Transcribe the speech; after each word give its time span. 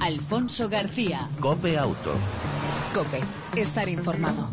Alfonso 0.00 0.68
García. 0.68 1.28
Cope 1.40 1.76
Auto. 1.76 2.14
Cope, 2.94 3.20
estar 3.54 3.86
informado. 3.86 4.48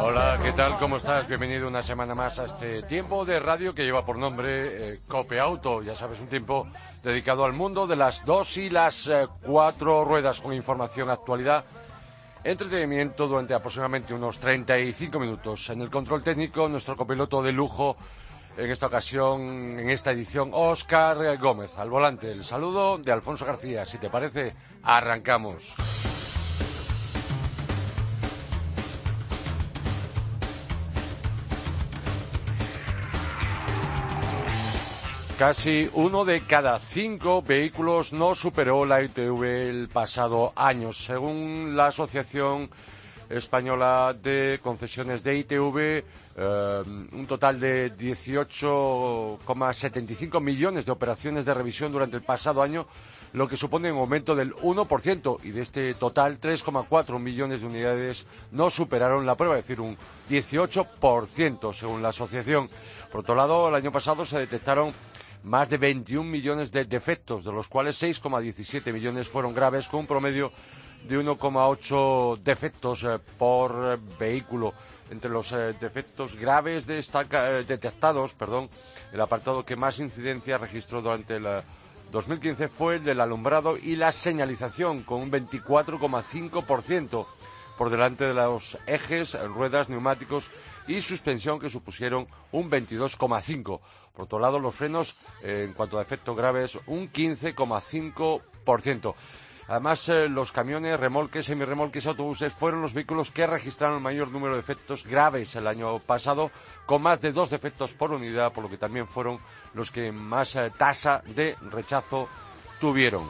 Hola, 0.00 0.38
¿qué 0.42 0.52
tal? 0.52 0.78
¿Cómo 0.78 0.96
estás? 0.96 1.28
Bienvenido 1.28 1.68
una 1.68 1.82
semana 1.82 2.14
más 2.14 2.38
a 2.38 2.46
este 2.46 2.82
tiempo 2.84 3.26
de 3.26 3.40
radio 3.40 3.74
que 3.74 3.84
lleva 3.84 4.06
por 4.06 4.16
nombre 4.16 4.94
eh, 4.94 5.00
Cope 5.06 5.38
Auto. 5.38 5.82
Ya 5.82 5.94
sabes, 5.94 6.20
un 6.20 6.28
tiempo 6.28 6.66
dedicado 7.02 7.44
al 7.44 7.52
mundo 7.52 7.86
de 7.86 7.96
las 7.96 8.24
dos 8.24 8.56
y 8.56 8.70
las 8.70 9.08
eh, 9.08 9.26
cuatro 9.42 10.04
ruedas 10.04 10.40
con 10.40 10.54
información, 10.54 11.10
actualidad, 11.10 11.64
entretenimiento 12.48 13.28
durante 13.28 13.52
aproximadamente 13.52 14.14
unos 14.14 14.38
35 14.38 15.18
minutos. 15.18 15.68
En 15.70 15.82
el 15.82 15.90
control 15.90 16.22
técnico, 16.22 16.68
nuestro 16.68 16.96
copiloto 16.96 17.42
de 17.42 17.52
lujo, 17.52 17.94
en 18.56 18.70
esta 18.70 18.86
ocasión, 18.86 19.78
en 19.78 19.90
esta 19.90 20.12
edición, 20.12 20.50
Óscar 20.52 21.36
Gómez. 21.38 21.76
Al 21.76 21.90
volante, 21.90 22.32
el 22.32 22.44
saludo 22.44 22.98
de 22.98 23.12
Alfonso 23.12 23.44
García. 23.44 23.84
Si 23.84 23.98
te 23.98 24.08
parece, 24.08 24.54
arrancamos. 24.82 25.74
Casi 35.38 35.88
uno 35.94 36.24
de 36.24 36.40
cada 36.40 36.80
cinco 36.80 37.42
vehículos 37.42 38.12
no 38.12 38.34
superó 38.34 38.84
la 38.84 39.00
ITV 39.00 39.44
el 39.44 39.88
pasado 39.88 40.52
año, 40.56 40.92
según 40.92 41.76
la 41.76 41.86
Asociación 41.86 42.68
Española 43.30 44.16
de 44.20 44.58
Concesiones 44.60 45.22
de 45.22 45.38
ITV, 45.38 46.02
eh, 46.36 46.82
un 47.12 47.26
total 47.28 47.60
de 47.60 47.96
18,75 47.96 50.40
millones 50.40 50.84
de 50.84 50.90
operaciones 50.90 51.44
de 51.44 51.54
revisión 51.54 51.92
durante 51.92 52.16
el 52.16 52.24
pasado 52.24 52.60
año, 52.60 52.88
lo 53.32 53.46
que 53.46 53.56
supone 53.56 53.92
un 53.92 53.98
aumento 53.98 54.34
del 54.34 54.56
1%, 54.56 55.38
y 55.44 55.52
de 55.52 55.62
este 55.62 55.94
total 55.94 56.40
3,4 56.40 57.20
millones 57.20 57.60
de 57.60 57.68
unidades 57.68 58.26
no 58.50 58.70
superaron 58.70 59.24
la 59.24 59.36
prueba, 59.36 59.56
es 59.56 59.68
decir, 59.68 59.80
un 59.80 59.96
18% 60.28 61.72
según 61.72 62.02
la 62.02 62.08
asociación. 62.08 62.66
Por 63.12 63.20
otro 63.20 63.36
lado, 63.36 63.68
el 63.68 63.76
año 63.76 63.92
pasado 63.92 64.26
se 64.26 64.36
detectaron 64.36 64.92
más 65.44 65.68
de 65.68 65.78
21 65.78 66.28
millones 66.28 66.70
de 66.72 66.84
defectos, 66.84 67.44
de 67.44 67.52
los 67.52 67.68
cuales 67.68 68.02
6,17 68.02 68.92
millones 68.92 69.28
fueron 69.28 69.54
graves, 69.54 69.88
con 69.88 70.00
un 70.00 70.06
promedio 70.06 70.52
de 71.06 71.18
1,8 71.18 72.38
defectos 72.42 73.04
eh, 73.04 73.18
por 73.38 73.72
eh, 73.84 73.98
vehículo. 74.18 74.74
Entre 75.10 75.30
los 75.30 75.52
eh, 75.52 75.74
defectos 75.80 76.34
graves 76.36 76.86
detectados, 76.86 78.34
perdón, 78.34 78.68
el 79.12 79.20
apartado 79.20 79.64
que 79.64 79.76
más 79.76 79.98
incidencia 80.00 80.58
registró 80.58 81.00
durante 81.00 81.36
el 81.36 81.46
2015 82.12 82.68
fue 82.68 82.96
el 82.96 83.04
del 83.04 83.20
alumbrado 83.20 83.78
y 83.78 83.96
la 83.96 84.12
señalización, 84.12 85.02
con 85.04 85.22
un 85.22 85.30
24,5% 85.30 87.26
por 87.78 87.88
delante 87.90 88.24
de 88.24 88.34
los 88.34 88.76
ejes, 88.86 89.40
ruedas, 89.48 89.88
neumáticos 89.88 90.50
y 90.88 91.00
suspensión 91.00 91.60
que 91.60 91.70
supusieron 91.70 92.26
un 92.50 92.68
22,5%. 92.70 93.80
Por 94.12 94.24
otro 94.24 94.40
lado, 94.40 94.58
los 94.58 94.74
frenos, 94.74 95.14
eh, 95.42 95.66
en 95.68 95.74
cuanto 95.74 95.98
a 95.98 96.02
efectos 96.02 96.36
graves, 96.36 96.76
un 96.86 97.08
15,5%. 97.08 99.14
Además, 99.68 100.08
eh, 100.08 100.28
los 100.30 100.50
camiones, 100.50 100.98
remolques, 100.98 101.44
semirremolques 101.44 102.04
y 102.04 102.08
autobuses 102.08 102.54
fueron 102.54 102.80
los 102.80 102.94
vehículos 102.94 103.30
que 103.30 103.46
registraron 103.46 103.98
el 103.98 104.02
mayor 104.02 104.28
número 104.28 104.54
de 104.54 104.60
efectos 104.60 105.04
graves 105.04 105.54
el 105.56 105.66
año 105.66 105.98
pasado, 105.98 106.50
con 106.86 107.02
más 107.02 107.20
de 107.20 107.32
dos 107.32 107.50
defectos 107.50 107.92
por 107.92 108.12
unidad, 108.12 108.54
por 108.54 108.64
lo 108.64 108.70
que 108.70 108.78
también 108.78 109.06
fueron 109.06 109.38
los 109.74 109.90
que 109.90 110.10
más 110.10 110.56
eh, 110.56 110.72
tasa 110.76 111.22
de 111.26 111.54
rechazo 111.70 112.30
tuvieron. 112.80 113.28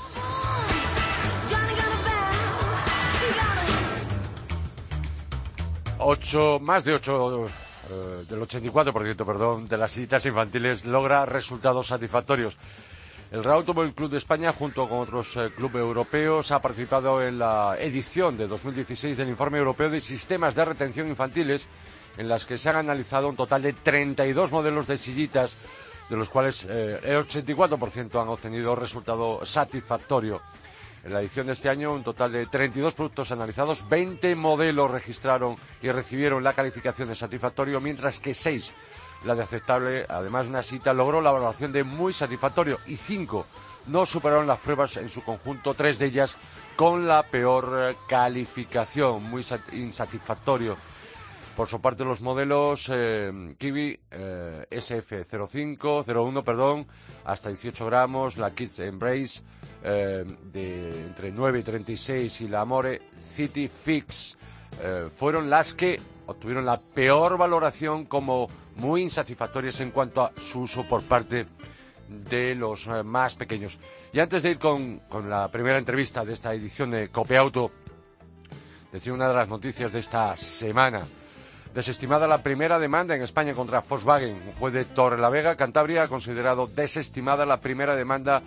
Ocho, 6.01 6.61
más 6.61 6.85
de 6.85 6.95
ocho 6.95 7.47
eh, 7.49 8.25
del 8.29 8.41
84%, 8.41 9.27
perdón, 9.27 9.67
de 9.67 9.77
las 9.77 9.91
citas 9.91 10.25
infantiles 10.27 10.85
logra 10.85 11.27
resultados 11.27 11.89
satisfactorios. 11.89 12.57
El 13.33 13.43
Real 13.43 13.59
Automóvil 13.59 13.95
Club 13.95 14.11
de 14.11 14.19
España, 14.19 14.53
junto 14.53 14.89
con 14.89 15.01
otros 15.01 15.37
eh, 15.37 15.51
clubes 15.57 15.83
europeos, 15.83 16.53
ha 16.53 16.63
participado 16.63 17.23
en 17.23 17.39
la 17.41 17.77
edición 17.81 18.39
de 18.39 18.47
2016 18.47 19.17
del 19.17 19.29
Informe 19.29 19.59
Europeo 19.59 19.91
de 19.91 20.01
Sistemas 20.01 20.55
de 20.55 20.65
Retención 20.65 21.09
Infantiles, 21.09 21.67
en 22.17 22.29
las 22.29 22.47
que 22.47 22.59
se 22.59 22.69
han 22.69 22.77
analizado 22.77 23.29
un 23.29 23.37
total 23.37 23.63
de 23.63 23.73
32 23.73 24.53
modelos 24.53 24.87
de 24.87 24.99
sillitas, 24.99 25.57
de 26.09 26.17
los 26.17 26.31
cuales 26.31 26.65
eh, 26.69 27.01
el 27.03 27.17
84% 27.27 28.23
han 28.23 28.29
obtenido 28.29 28.77
resultado 28.77 29.45
satisfactorio. 29.45 30.41
En 31.09 31.15
la 31.15 31.23
edición 31.23 31.47
de 31.47 31.55
este 31.55 31.71
año, 31.71 31.95
un 31.95 32.05
total 32.05 32.33
de 32.33 32.45
32 32.45 32.93
productos 32.93 33.33
analizados, 33.33 33.89
20 33.89 34.37
modelos 34.37 34.91
registraron 34.91 35.57
y 35.81 35.91
recibieron 35.91 36.45
la 36.45 36.53
calificación 36.53 37.09
de 37.09 37.15
satisfactorio, 37.15 37.81
mientras 37.81 38.21
que 38.21 38.35
6 38.35 38.75
la 39.25 39.35
de 39.35 39.43
aceptable. 39.43 40.05
Además, 40.07 40.49
una 40.49 40.63
cita 40.63 40.93
logró 40.93 41.23
la 41.23 41.31
valoración 41.31 41.73
de 41.73 41.83
muy 41.83 42.13
satisfactorio 42.13 42.79
y 42.87 42.97
5 42.97 43.47
no 43.87 44.05
superaron 44.05 44.47
las 44.47 44.59
pruebas 44.59 44.99
en 44.99 45.09
su 45.09 45.23
conjunto, 45.25 45.73
tres 45.73 45.99
de 45.99 46.05
ellas 46.05 46.37
con 46.77 47.09
la 47.09 47.23
peor 47.23 47.97
calificación, 48.07 49.23
muy 49.31 49.47
insatisfactorio. 49.73 50.77
Por 51.59 51.67
su 51.67 51.81
parte, 51.81 52.05
los 52.05 52.21
modelos 52.21 52.89
eh, 52.89 53.57
Kiwi 53.59 53.99
eh, 54.13 54.67
SF05, 54.71 56.05
01, 56.07 56.45
perdón, 56.45 56.87
hasta 57.25 57.49
18 57.49 57.85
gramos, 57.85 58.37
la 58.37 58.53
Kids 58.53 58.79
Embrace 58.79 59.41
eh, 59.83 60.25
de 60.53 61.01
entre 61.01 61.33
9 61.33 61.59
y 61.59 61.63
36 61.65 62.43
y 62.43 62.49
la 62.49 62.61
Amore 62.61 63.03
City 63.21 63.67
Fix 63.67 64.39
eh, 64.81 65.09
fueron 65.13 65.51
las 65.51 65.75
que 65.75 66.01
obtuvieron 66.27 66.65
la 66.65 66.79
peor 66.79 67.37
valoración 67.37 68.05
como 68.05 68.47
muy 68.77 69.03
insatisfactorias 69.03 69.81
en 69.81 69.91
cuanto 69.91 70.23
a 70.23 70.33
su 70.39 70.61
uso 70.61 70.87
por 70.87 71.03
parte 71.03 71.49
de 72.09 72.55
los 72.55 72.87
más 73.05 73.35
pequeños. 73.35 73.81
Y 74.13 74.21
antes 74.21 74.45
de 74.45 74.53
ir 74.53 74.61
con, 74.61 75.01
con 75.09 75.29
la 75.29 75.51
primera 75.51 75.79
entrevista 75.79 76.25
de 76.25 76.35
esta 76.35 76.55
edición 76.55 76.93
de 76.93 77.09
Copeauto, 77.09 77.73
decía 78.93 79.13
una 79.13 79.27
de 79.27 79.35
las 79.35 79.49
noticias 79.49 79.93
de 79.93 79.99
esta 79.99 80.37
semana 80.37 81.03
Desestimada 81.75 82.27
la 82.27 82.43
primera 82.43 82.79
demanda 82.79 83.15
en 83.15 83.23
España 83.23 83.53
contra 83.55 83.81
Volkswagen. 83.81 84.35
Un 84.35 84.53
juez 84.59 84.73
de 84.73 84.85
Torrelavega, 84.85 85.57
Cantabria, 85.57 86.03
ha 86.03 86.09
considerado 86.09 86.67
desestimada 86.67 87.45
la 87.45 87.61
primera 87.61 87.95
demanda 87.95 88.43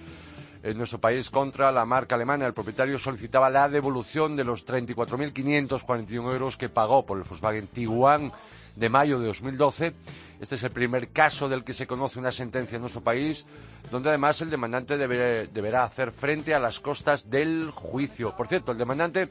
en 0.64 0.78
nuestro 0.78 1.00
país 1.00 1.30
contra 1.30 1.72
la 1.72 1.86
marca 1.86 2.16
alemana. 2.16 2.46
El 2.46 2.54
propietario 2.54 3.00
solicitaba 3.00 3.50
la 3.50 3.70
devolución 3.70 4.36
de 4.36 4.44
los 4.44 4.66
34.541 4.66 6.34
euros 6.34 6.58
que 6.58 6.70
pagó 6.70 7.06
por 7.06 7.20
el 7.20 7.24
Volkswagen 7.24 7.68
Tiguan 7.68 8.32
de 8.76 8.90
mayo 8.90 9.20
de 9.20 9.28
2012. 9.28 9.94
Este 10.42 10.56
es 10.56 10.64
el 10.64 10.72
primer 10.72 11.09
caso 11.09 11.48
del 11.48 11.64
que 11.64 11.74
se 11.74 11.86
conoce 11.86 12.18
una 12.18 12.32
sentencia 12.32 12.78
en 12.78 12.82
nuestro 12.82 13.02
país, 13.02 13.46
donde 13.92 14.09
además 14.09 14.42
el 14.42 14.50
demandante 14.50 14.98
deberá 14.98 15.84
hacer 15.84 16.12
frente 16.12 16.56
a 16.56 16.59
las 16.59 16.80
costas 16.80 17.30
del 17.30 17.70
juicio. 17.70 18.36
Por 18.36 18.48
cierto, 18.48 18.72
el 18.72 18.80
demandante 18.80 19.30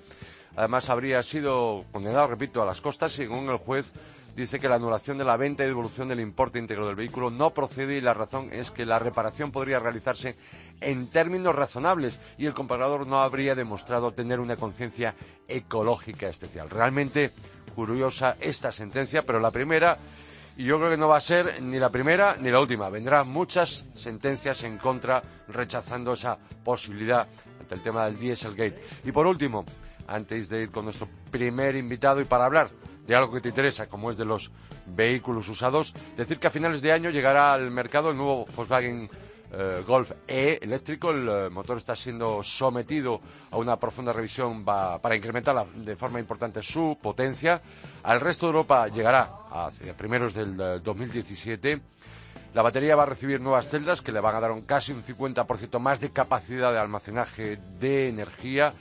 Además, 0.56 0.90
habría 0.90 1.22
sido 1.22 1.84
condenado, 1.92 2.26
repito, 2.26 2.62
a 2.62 2.66
las 2.66 2.80
costas, 2.80 3.12
según 3.12 3.48
el 3.48 3.56
juez 3.56 3.92
dice 4.34 4.58
que 4.58 4.68
la 4.68 4.76
anulación 4.76 5.18
de 5.18 5.24
la 5.24 5.36
venta 5.36 5.64
y 5.64 5.66
devolución 5.66 6.08
del 6.08 6.20
importe 6.20 6.58
íntegro 6.58 6.86
del 6.86 6.96
vehículo 6.96 7.30
no 7.30 7.50
procede 7.50 7.96
y 7.96 8.00
la 8.00 8.14
razón 8.14 8.48
es 8.52 8.70
que 8.70 8.86
la 8.86 8.98
reparación 8.98 9.50
podría 9.50 9.80
realizarse 9.80 10.36
en 10.80 11.08
términos 11.08 11.54
razonables 11.54 12.18
y 12.38 12.46
el 12.46 12.54
comprador 12.54 13.06
no 13.06 13.20
habría 13.20 13.54
demostrado 13.54 14.12
tener 14.12 14.40
una 14.40 14.56
conciencia 14.56 15.14
ecológica 15.46 16.28
especial. 16.28 16.70
Realmente 16.70 17.32
curiosa 17.74 18.36
esta 18.40 18.72
sentencia, 18.72 19.24
pero 19.24 19.40
la 19.40 19.50
primera, 19.50 19.98
y 20.56 20.64
yo 20.64 20.78
creo 20.78 20.90
que 20.90 20.96
no 20.96 21.08
va 21.08 21.18
a 21.18 21.22
ser 21.22 21.62
ni 21.62 21.78
la 21.78 21.90
primera 21.90 22.36
ni 22.38 22.50
la 22.50 22.60
última. 22.60 22.88
Vendrán 22.88 23.28
muchas 23.28 23.84
sentencias 23.94 24.62
en 24.64 24.78
contra 24.78 25.22
rechazando 25.48 26.14
esa 26.14 26.38
posibilidad 26.64 27.26
ante 27.60 27.74
el 27.74 27.82
tema 27.82 28.06
del 28.06 28.18
Dieselgate. 28.18 28.80
Y 29.04 29.12
por 29.12 29.26
último, 29.26 29.64
antes 30.10 30.48
de 30.48 30.62
ir 30.62 30.70
con 30.70 30.84
nuestro 30.84 31.08
primer 31.30 31.76
invitado 31.76 32.20
y 32.20 32.24
para 32.24 32.44
hablar 32.44 32.68
de 33.06 33.16
algo 33.16 33.32
que 33.32 33.40
te 33.40 33.48
interesa, 33.48 33.88
como 33.88 34.10
es 34.10 34.16
de 34.16 34.24
los 34.24 34.50
vehículos 34.86 35.48
usados, 35.48 35.94
decir 36.16 36.38
que 36.38 36.48
a 36.48 36.50
finales 36.50 36.82
de 36.82 36.92
año 36.92 37.10
llegará 37.10 37.52
al 37.54 37.70
mercado 37.70 38.10
el 38.10 38.16
nuevo 38.16 38.46
Volkswagen 38.54 39.08
eh, 39.52 39.82
Golf 39.86 40.12
E 40.28 40.58
eléctrico. 40.62 41.10
El 41.10 41.28
eh, 41.28 41.50
motor 41.50 41.78
está 41.78 41.96
siendo 41.96 42.42
sometido 42.42 43.20
a 43.50 43.56
una 43.56 43.76
profunda 43.78 44.12
revisión 44.12 44.64
para 44.64 45.16
incrementar 45.16 45.66
de 45.66 45.96
forma 45.96 46.20
importante 46.20 46.62
su 46.62 46.98
potencia. 47.00 47.60
Al 48.04 48.20
resto 48.20 48.46
de 48.46 48.50
Europa 48.50 48.88
llegará 48.88 49.28
a 49.50 49.70
primeros 49.96 50.34
del 50.34 50.82
2017. 50.82 51.72
Eh, 51.72 51.80
La 52.54 52.62
batería 52.62 52.96
va 52.96 53.04
a 53.04 53.06
recibir 53.06 53.40
nuevas 53.40 53.68
celdas 53.68 54.02
que 54.02 54.12
le 54.12 54.20
van 54.20 54.34
a 54.34 54.40
dar 54.40 54.50
un 54.50 54.62
casi 54.62 54.92
un 54.92 55.04
50% 55.04 55.78
más 55.78 56.00
de 56.00 56.10
capacidad 56.10 56.72
de 56.72 56.78
almacenaje 56.78 57.58
de 57.78 58.08
energía 58.08 58.72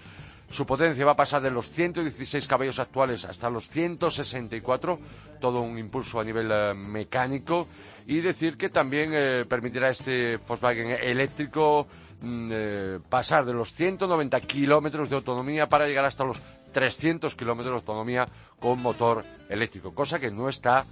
Su 0.49 0.65
potencia 0.65 1.05
va 1.05 1.11
a 1.11 1.15
pasar 1.15 1.41
de 1.41 1.51
los 1.51 1.69
116 1.69 2.47
caballos 2.47 2.79
actuales 2.79 3.23
hasta 3.23 3.49
los 3.49 3.69
164, 3.69 4.99
todo 5.39 5.61
un 5.61 5.77
impulso 5.77 6.19
a 6.19 6.23
nivel 6.23 6.49
eh, 6.51 6.73
mecánico. 6.73 7.67
Y 8.07 8.21
decir 8.21 8.57
que 8.57 8.69
también 8.69 9.11
eh, 9.13 9.45
permitirá 9.47 9.89
este 9.89 10.37
Volkswagen 10.37 10.89
eléctrico 10.89 11.87
mm, 12.21 12.49
eh, 12.51 12.99
pasar 13.07 13.45
de 13.45 13.53
los 13.53 13.73
190 13.73 14.41
kilómetros 14.41 15.09
de 15.11 15.17
autonomía 15.17 15.69
para 15.69 15.85
llegar 15.85 16.05
hasta 16.05 16.23
los 16.23 16.39
300 16.71 17.35
kilómetros 17.35 17.73
de 17.73 17.77
autonomía 17.77 18.27
con 18.59 18.81
motor 18.81 19.23
eléctrico, 19.49 19.93
cosa 19.93 20.19
que 20.19 20.31
no 20.31 20.49
está 20.49 20.83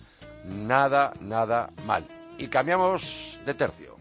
nada, 0.46 1.14
nada 1.20 1.72
mal. 1.88 2.06
Y 2.38 2.48
cambiamos 2.48 3.40
de 3.44 3.54
tercio. 3.56 3.97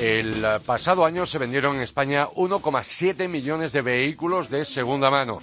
El 0.00 0.46
pasado 0.64 1.04
año 1.04 1.26
se 1.26 1.36
vendieron 1.36 1.76
en 1.76 1.82
España 1.82 2.26
1,7 2.28 3.28
millones 3.28 3.70
de 3.70 3.82
vehículos 3.82 4.48
de 4.48 4.64
segunda 4.64 5.10
mano. 5.10 5.42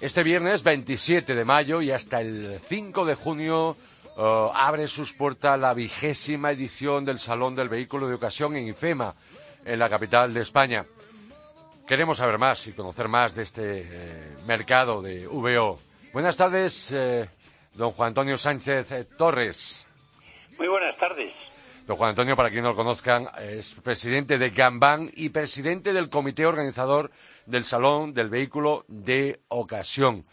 Este 0.00 0.22
viernes 0.22 0.62
27 0.62 1.34
de 1.34 1.44
mayo 1.44 1.82
y 1.82 1.90
hasta 1.90 2.22
el 2.22 2.60
5 2.66 3.04
de 3.04 3.14
junio 3.14 3.76
eh, 4.16 4.48
abre 4.54 4.88
sus 4.88 5.12
puertas 5.12 5.60
la 5.60 5.74
vigésima 5.74 6.50
edición 6.50 7.04
del 7.04 7.20
Salón 7.20 7.54
del 7.54 7.68
Vehículo 7.68 8.08
de 8.08 8.14
Ocasión 8.14 8.56
en 8.56 8.68
IFEMA, 8.68 9.14
en 9.66 9.78
la 9.78 9.90
capital 9.90 10.32
de 10.32 10.40
España. 10.40 10.86
Queremos 11.86 12.16
saber 12.16 12.38
más 12.38 12.66
y 12.66 12.72
conocer 12.72 13.08
más 13.08 13.34
de 13.34 13.42
este 13.42 13.80
eh, 13.84 14.36
mercado 14.46 15.02
de 15.02 15.26
VO. 15.26 15.78
Buenas 16.10 16.38
tardes, 16.38 16.90
eh, 16.90 17.28
don 17.74 17.90
Juan 17.90 18.08
Antonio 18.08 18.38
Sánchez 18.38 19.08
Torres. 19.18 19.86
Muy 20.56 20.68
buenas 20.68 20.96
tardes. 20.96 21.34
Don 21.86 21.98
Juan 21.98 22.10
Antonio, 22.10 22.34
para 22.34 22.48
quien 22.48 22.62
no 22.62 22.70
lo 22.70 22.76
conozcan, 22.76 23.26
es 23.42 23.74
presidente 23.74 24.38
de 24.38 24.48
Gambán 24.50 25.10
y 25.14 25.28
presidente 25.28 25.92
del 25.92 26.08
comité 26.08 26.46
organizador 26.46 27.10
del 27.44 27.64
Salón 27.64 28.14
del 28.14 28.30
Vehículo 28.30 28.86
de 28.88 29.40
Ocasión. 29.48 30.24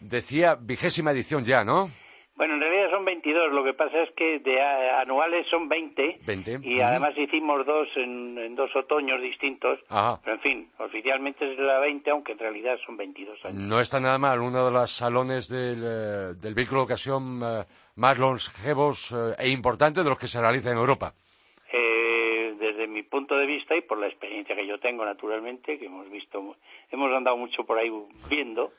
Decía 0.00 0.56
vigésima 0.56 1.12
edición 1.12 1.44
ya, 1.44 1.62
¿no? 1.62 1.88
Bueno, 2.34 2.56
son 2.92 3.04
22. 3.06 3.52
Lo 3.52 3.64
que 3.64 3.72
pasa 3.72 4.02
es 4.02 4.10
que 4.12 4.38
de 4.40 4.60
anuales 4.60 5.46
son 5.48 5.68
20. 5.68 6.18
20. 6.26 6.60
Y 6.62 6.80
además 6.80 7.16
hicimos 7.16 7.64
dos 7.64 7.88
en, 7.96 8.54
dos 8.54 8.70
otoños 8.76 9.20
distintos. 9.22 9.80
Pero 9.88 10.36
en 10.36 10.40
fin, 10.40 10.68
oficialmente 10.78 11.50
es 11.50 11.58
la 11.58 11.78
20, 11.78 12.10
aunque 12.10 12.32
en 12.32 12.38
realidad 12.38 12.78
son 12.84 12.98
22 12.98 13.44
años. 13.46 13.58
No 13.58 13.80
está 13.80 13.98
nada 13.98 14.18
mal. 14.18 14.40
Uno 14.40 14.66
de 14.66 14.70
los 14.70 14.90
salones 14.90 15.48
del, 15.48 15.82
eh, 15.82 16.34
del 16.40 16.54
vehículo 16.54 16.80
de 16.80 16.84
ocasión 16.84 17.40
eh, 17.42 17.64
más 17.96 18.18
longevos 18.18 19.12
eh, 19.12 19.34
e 19.38 19.48
importantes 19.48 20.04
de 20.04 20.10
los 20.10 20.18
que 20.18 20.26
se 20.26 20.40
realiza 20.40 20.70
en 20.70 20.76
Europa. 20.78 21.14
desde 21.72 22.86
mi 22.86 23.02
punto 23.02 23.34
de 23.36 23.44
vista 23.44 23.74
y 23.74 23.80
por 23.80 23.98
la 23.98 24.06
experiencia 24.06 24.54
que 24.54 24.66
yo 24.66 24.78
tengo, 24.78 25.04
naturalmente, 25.04 25.78
que 25.78 25.86
hemos 25.86 26.08
visto, 26.08 26.56
hemos 26.92 27.12
andado 27.12 27.36
mucho 27.36 27.64
por 27.64 27.76
ahí 27.76 27.90
viendo, 28.30 28.72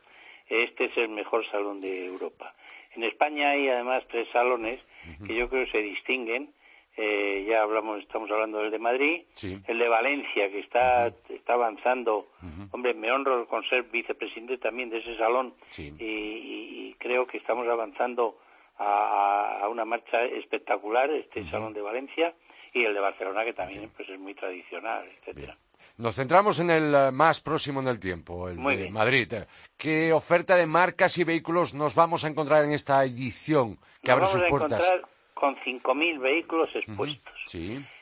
este 0.48 0.86
es 0.86 0.98
el 0.98 1.10
mejor 1.10 1.46
salón 1.52 1.82
de 1.82 2.06
Europa. 2.06 2.54
En 2.96 3.04
España 3.04 3.52
hay 3.52 3.70
además 3.70 4.04
tres 4.10 4.28
salones 4.32 4.80
que 5.26 5.36
yo 5.36 5.50
creo 5.50 5.68
se 5.68 5.80
distinguen. 5.80 6.54
Eh, 6.96 7.48
ya 7.50 7.64
hablamos, 7.64 8.02
estamos 8.02 8.30
hablando 8.30 8.60
del 8.60 8.70
de 8.70 8.78
Madrid, 8.78 9.24
el 9.68 9.80
de 9.80 9.88
Valencia 9.88 10.50
que 10.52 10.60
está 10.60 11.08
está 11.30 11.54
avanzando. 11.54 12.28
Hombre, 12.72 12.94
me 12.94 13.12
honro 13.12 13.48
con 13.48 13.64
ser 13.68 13.84
vicepresidente 13.84 14.60
también 14.60 14.90
de 14.90 15.00
ese 15.00 15.18
salón 15.18 15.56
y, 15.78 16.94
creo 17.00 17.28
que 17.28 17.38
estamos 17.38 17.68
avanzando 17.68 18.38
a, 18.78 19.68
una 19.70 19.84
marcha 19.84 20.24
espectacular 20.24 21.10
este 21.12 21.44
salón 21.50 21.74
de 21.74 21.82
Valencia 21.82 22.34
y 22.74 22.84
el 22.84 22.94
de 22.94 23.00
Barcelona 23.00 23.44
que 23.44 23.54
también 23.54 23.90
pues 23.96 24.08
es 24.10 24.20
muy 24.20 24.34
tradicional, 24.36 25.06
etcétera. 25.20 25.58
Nos 25.98 26.16
centramos 26.16 26.60
en 26.60 26.70
el 26.70 26.96
eh, 26.96 27.12
más 27.12 27.42
próximo 27.42 27.82
en 27.82 27.88
el 27.88 28.00
tiempo, 28.00 28.50
el 28.50 28.58
de 28.58 28.90
Madrid. 28.90 29.34
¿Qué 29.78 30.12
oferta 30.14 30.56
de 30.56 30.66
marcas 30.66 31.18
y 31.18 31.24
vehículos 31.24 31.74
nos 31.74 31.96
vamos 31.96 32.26
a 32.26 32.30
encontrar 32.30 32.66
en 32.66 32.72
esta 32.72 33.04
edición 33.04 33.78
que 34.02 34.12
abre 34.12 34.26
sus 34.26 34.44
puertas? 34.46 34.70
Vamos 34.70 34.82
a 34.82 34.96
encontrar 34.96 35.14
con 35.34 35.56
5.000 35.58 36.20
vehículos 36.20 36.70
expuestos. 36.74 37.34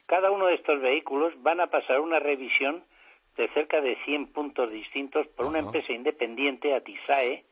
Cada 0.05 0.29
uno 0.29 0.45
de 0.45 0.55
estos 0.55 0.81
vehículos 0.81 1.33
van 1.41 1.59
a 1.59 1.67
pasar 1.67 1.99
una 1.99 2.19
revisión 2.19 2.83
de 3.37 3.47
cerca 3.49 3.81
de 3.81 3.95
100 4.05 4.27
puntos 4.27 4.69
distintos 4.71 5.25
por 5.27 5.45
una 5.45 5.59
empresa 5.59 5.91
independiente, 5.93 6.75
Atisae, 6.75 7.45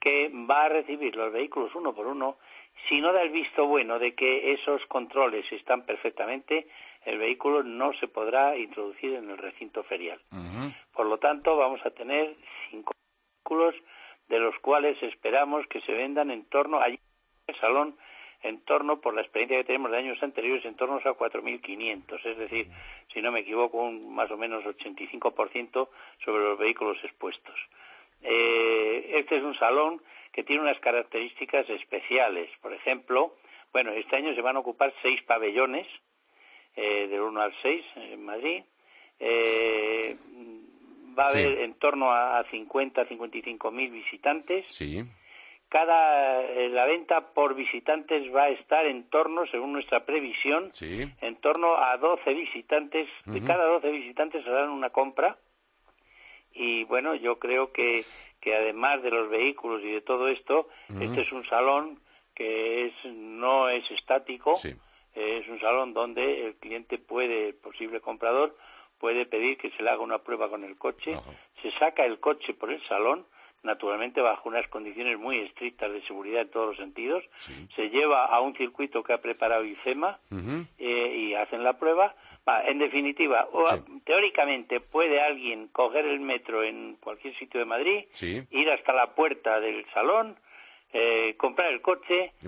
que 0.00 0.30
va 0.50 0.64
a 0.64 0.68
recibir 0.68 1.14
los 1.14 1.32
vehículos 1.32 1.74
uno 1.74 1.94
por 1.94 2.06
uno. 2.06 2.38
Si 2.88 3.00
no 3.00 3.12
da 3.12 3.22
el 3.22 3.30
visto 3.30 3.66
bueno 3.66 3.98
de 3.98 4.14
que 4.14 4.54
esos 4.54 4.84
controles 4.86 5.44
están 5.52 5.82
perfectamente, 5.82 6.66
el 7.04 7.18
vehículo 7.18 7.62
no 7.62 7.92
se 7.94 8.08
podrá 8.08 8.56
introducir 8.56 9.14
en 9.14 9.30
el 9.30 9.38
recinto 9.38 9.82
ferial. 9.84 10.20
Por 10.92 11.06
lo 11.06 11.18
tanto, 11.18 11.56
vamos 11.56 11.80
a 11.84 11.90
tener 11.90 12.36
cinco 12.70 12.92
vehículos 13.38 13.74
de 14.28 14.38
los 14.38 14.56
cuales 14.58 15.02
esperamos 15.02 15.66
que 15.68 15.80
se 15.82 15.92
vendan 15.92 16.30
en 16.30 16.44
torno 16.44 16.80
a 16.80 16.86
el 16.86 16.98
salón 17.60 17.96
en 18.42 18.64
torno, 18.64 19.00
por 19.00 19.14
la 19.14 19.20
experiencia 19.20 19.58
que 19.58 19.64
tenemos 19.64 19.90
de 19.90 19.98
años 19.98 20.22
anteriores, 20.22 20.64
en 20.64 20.74
torno 20.74 20.96
a 20.96 21.02
4.500, 21.02 22.24
es 22.24 22.38
decir, 22.38 22.68
si 23.12 23.20
no 23.20 23.32
me 23.32 23.40
equivoco, 23.40 23.78
un 23.78 24.14
más 24.14 24.30
o 24.30 24.36
menos 24.36 24.64
85% 24.64 25.88
sobre 26.24 26.44
los 26.44 26.58
vehículos 26.58 26.96
expuestos. 27.04 27.54
Eh, 28.22 29.10
este 29.18 29.36
es 29.36 29.42
un 29.42 29.58
salón 29.58 30.00
que 30.32 30.44
tiene 30.44 30.62
unas 30.62 30.78
características 30.80 31.68
especiales. 31.68 32.50
Por 32.62 32.72
ejemplo, 32.72 33.34
bueno, 33.72 33.92
este 33.92 34.16
año 34.16 34.34
se 34.34 34.42
van 34.42 34.56
a 34.56 34.60
ocupar 34.60 34.92
seis 35.02 35.22
pabellones, 35.24 35.86
eh, 36.76 37.08
del 37.08 37.20
1 37.20 37.40
al 37.40 37.52
6 37.62 37.84
en 37.96 38.24
Madrid. 38.24 38.62
Eh, 39.18 40.16
va 41.18 41.24
a 41.24 41.28
haber 41.28 41.60
en 41.60 41.74
torno 41.74 42.12
a 42.12 42.44
50, 42.50 43.04
55 43.06 43.70
mil 43.70 43.90
visitantes. 43.90 44.64
Sí. 44.68 45.04
Cada, 45.68 46.42
eh, 46.42 46.68
la 46.68 46.84
venta 46.86 47.32
por 47.32 47.54
visitantes 47.54 48.34
va 48.34 48.44
a 48.44 48.48
estar 48.48 48.86
en 48.86 49.04
torno, 49.08 49.46
según 49.46 49.72
nuestra 49.72 50.04
previsión, 50.04 50.72
en 50.80 51.36
torno 51.36 51.76
a 51.76 51.96
12 51.96 52.34
visitantes. 52.34 53.08
De 53.26 53.44
cada 53.44 53.66
12 53.66 53.90
visitantes 53.90 54.44
dan 54.44 54.70
una 54.70 54.90
compra. 54.90 55.36
Y 56.52 56.84
bueno, 56.84 57.14
yo 57.14 57.38
creo 57.38 57.72
que, 57.72 58.04
que 58.40 58.56
además 58.56 59.02
de 59.02 59.10
los 59.10 59.30
vehículos 59.30 59.82
y 59.84 59.92
de 59.92 60.00
todo 60.00 60.26
esto, 60.26 60.68
este 61.00 61.20
es 61.20 61.30
un 61.30 61.46
salón 61.46 62.00
que 62.34 62.86
es, 62.86 62.94
no 63.04 63.68
es 63.68 63.88
estático. 63.92 64.56
Sí 64.56 64.74
es 65.40 65.48
un 65.48 65.60
salón 65.60 65.92
donde 65.92 66.46
el 66.46 66.54
cliente 66.56 66.98
puede, 66.98 67.48
el 67.48 67.54
posible 67.54 68.00
comprador, 68.00 68.56
puede 68.98 69.26
pedir 69.26 69.56
que 69.58 69.70
se 69.70 69.82
le 69.82 69.90
haga 69.90 70.02
una 70.02 70.18
prueba 70.18 70.48
con 70.48 70.62
el 70.62 70.76
coche, 70.76 71.16
se 71.62 71.72
saca 71.78 72.04
el 72.04 72.20
coche 72.20 72.54
por 72.54 72.70
el 72.70 72.82
salón, 72.86 73.24
naturalmente 73.62 74.20
bajo 74.20 74.48
unas 74.48 74.66
condiciones 74.68 75.18
muy 75.18 75.38
estrictas 75.38 75.92
de 75.92 76.02
seguridad 76.02 76.42
en 76.42 76.50
todos 76.50 76.68
los 76.68 76.76
sentidos, 76.76 77.24
se 77.74 77.88
lleva 77.88 78.26
a 78.26 78.40
un 78.40 78.54
circuito 78.54 79.02
que 79.02 79.12
ha 79.12 79.18
preparado 79.18 79.64
IFEMA 79.64 80.18
eh, 80.78 81.16
y 81.16 81.34
hacen 81.34 81.64
la 81.64 81.78
prueba. 81.78 82.14
en 82.66 82.78
definitiva, 82.78 83.48
teóricamente 84.04 84.80
puede 84.80 85.20
alguien 85.20 85.68
coger 85.68 86.06
el 86.06 86.20
metro 86.20 86.62
en 86.62 86.96
cualquier 86.96 87.36
sitio 87.38 87.60
de 87.60 87.66
Madrid, 87.66 88.04
ir 88.50 88.70
hasta 88.70 88.92
la 88.92 89.14
puerta 89.14 89.60
del 89.60 89.84
salón, 89.92 90.36
eh, 90.92 91.34
comprar 91.36 91.72
el 91.72 91.80
coche 91.80 92.32
y, 92.42 92.46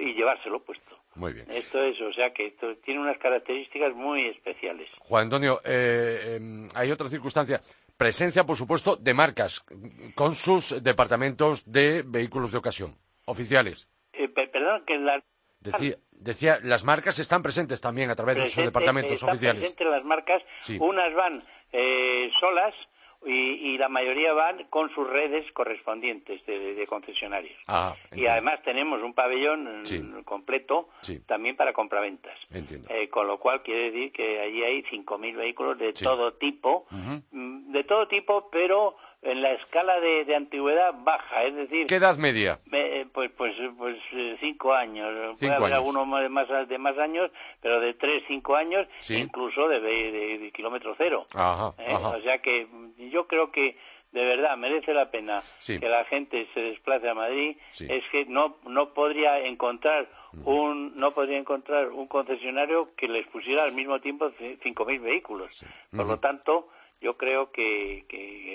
y 0.00 0.14
llevárselo 0.14 0.60
puesto. 0.60 0.93
Muy 1.16 1.32
bien. 1.32 1.46
Esto 1.50 1.82
es, 1.82 2.00
o 2.00 2.12
sea 2.12 2.32
que 2.32 2.46
esto 2.46 2.76
tiene 2.84 3.00
unas 3.00 3.18
características 3.18 3.94
muy 3.94 4.26
especiales. 4.28 4.88
Juan 4.98 5.24
Antonio, 5.24 5.60
eh, 5.64 6.36
em, 6.36 6.68
hay 6.74 6.90
otra 6.90 7.08
circunstancia. 7.08 7.60
Presencia, 7.96 8.44
por 8.44 8.56
supuesto, 8.56 8.96
de 8.96 9.14
marcas 9.14 9.64
con 10.16 10.34
sus 10.34 10.82
departamentos 10.82 11.70
de 11.70 12.02
vehículos 12.04 12.50
de 12.50 12.58
ocasión, 12.58 12.96
oficiales. 13.26 13.88
Eh, 14.12 14.28
perdón, 14.28 14.84
que 14.86 14.98
la... 14.98 15.22
Decía, 15.60 15.94
decía, 16.10 16.58
las 16.62 16.84
marcas 16.84 17.18
están 17.18 17.42
presentes 17.42 17.80
también 17.80 18.10
a 18.10 18.16
través 18.16 18.36
de 18.36 18.44
sus 18.46 18.64
departamentos 18.64 19.12
están 19.12 19.30
oficiales. 19.30 19.60
Presentes 19.60 19.86
las 19.86 20.04
marcas, 20.04 20.42
unas 20.80 21.14
van 21.14 21.42
eh, 21.72 22.30
solas 22.38 22.74
y, 23.26 23.78
la 23.78 23.88
mayoría 23.88 24.32
van 24.32 24.64
con 24.70 24.92
sus 24.94 25.08
redes 25.08 25.50
correspondientes 25.52 26.44
de, 26.46 26.86
concesionarios. 26.86 27.56
Ah, 27.66 27.94
y 28.14 28.26
además 28.26 28.62
tenemos 28.62 29.02
un 29.02 29.14
pabellón 29.14 29.82
completo 30.24 30.90
también 31.26 31.56
para 31.56 31.72
compraventas. 31.72 32.38
Eh, 32.52 33.08
con 33.08 33.26
lo 33.26 33.38
cual 33.38 33.62
quiere 33.62 33.90
decir 33.90 34.12
que 34.12 34.40
allí 34.40 34.62
hay 34.62 34.82
5.000 34.84 35.36
vehículos 35.36 35.78
de 35.78 35.92
todo 35.92 36.34
tipo, 36.34 36.86
mm, 36.90 37.72
de 37.72 37.84
todo 37.84 38.06
tipo, 38.08 38.48
pero 38.50 38.96
en 39.24 39.40
la 39.40 39.52
escala 39.52 39.98
de, 40.00 40.34
antigüedad 40.36 40.92
baja, 40.98 41.44
es 41.44 41.54
decir... 41.54 41.86
¿Qué 41.86 41.96
edad 41.96 42.16
media? 42.18 42.58
Eh, 42.70 43.06
pues 43.12 43.30
pues 43.36 43.54
pues 43.78 43.96
eh, 44.12 44.36
cinco 44.38 44.74
años. 44.74 45.38
Puede 45.38 45.54
haber 45.54 45.72
algunos 45.72 46.06
de 46.20 46.28
más, 46.28 46.68
de 46.68 46.78
más 46.78 46.98
años, 46.98 47.30
pero 47.60 47.80
de 47.80 47.94
tres, 47.94 48.22
cinco 48.28 48.54
años, 48.54 48.86
incluso 49.08 49.66
de, 49.68 49.80
de, 49.80 50.52
kilómetro 50.52 50.94
cero. 50.98 51.26
¿eh? 51.78 51.94
O 51.94 52.20
sea 52.22 52.38
que 52.38 52.66
yo 53.10 53.26
creo 53.26 53.50
que 53.50 53.76
de 54.12 54.24
verdad 54.24 54.56
merece 54.56 54.92
la 54.92 55.10
pena 55.10 55.40
que 55.66 55.88
la 55.88 56.04
gente 56.04 56.46
se 56.52 56.60
desplace 56.60 57.08
a 57.08 57.14
Madrid. 57.14 57.56
Es 57.80 58.04
que 58.12 58.26
no 58.26 58.58
no 58.66 58.92
podría 58.92 59.38
encontrar 59.40 60.06
un 60.44 60.96
no 60.96 61.12
podría 61.14 61.38
encontrar 61.38 61.88
un 61.88 62.06
concesionario 62.08 62.94
que 62.94 63.08
les 63.08 63.26
pusiera 63.28 63.64
al 63.64 63.72
mismo 63.72 64.00
tiempo 64.00 64.30
cinco 64.62 64.84
mil 64.84 65.00
vehículos. 65.00 65.64
Por 65.90 66.06
lo 66.06 66.18
tanto 66.18 66.68
yo 67.04 67.18
creo 67.18 67.52
que, 67.52 68.04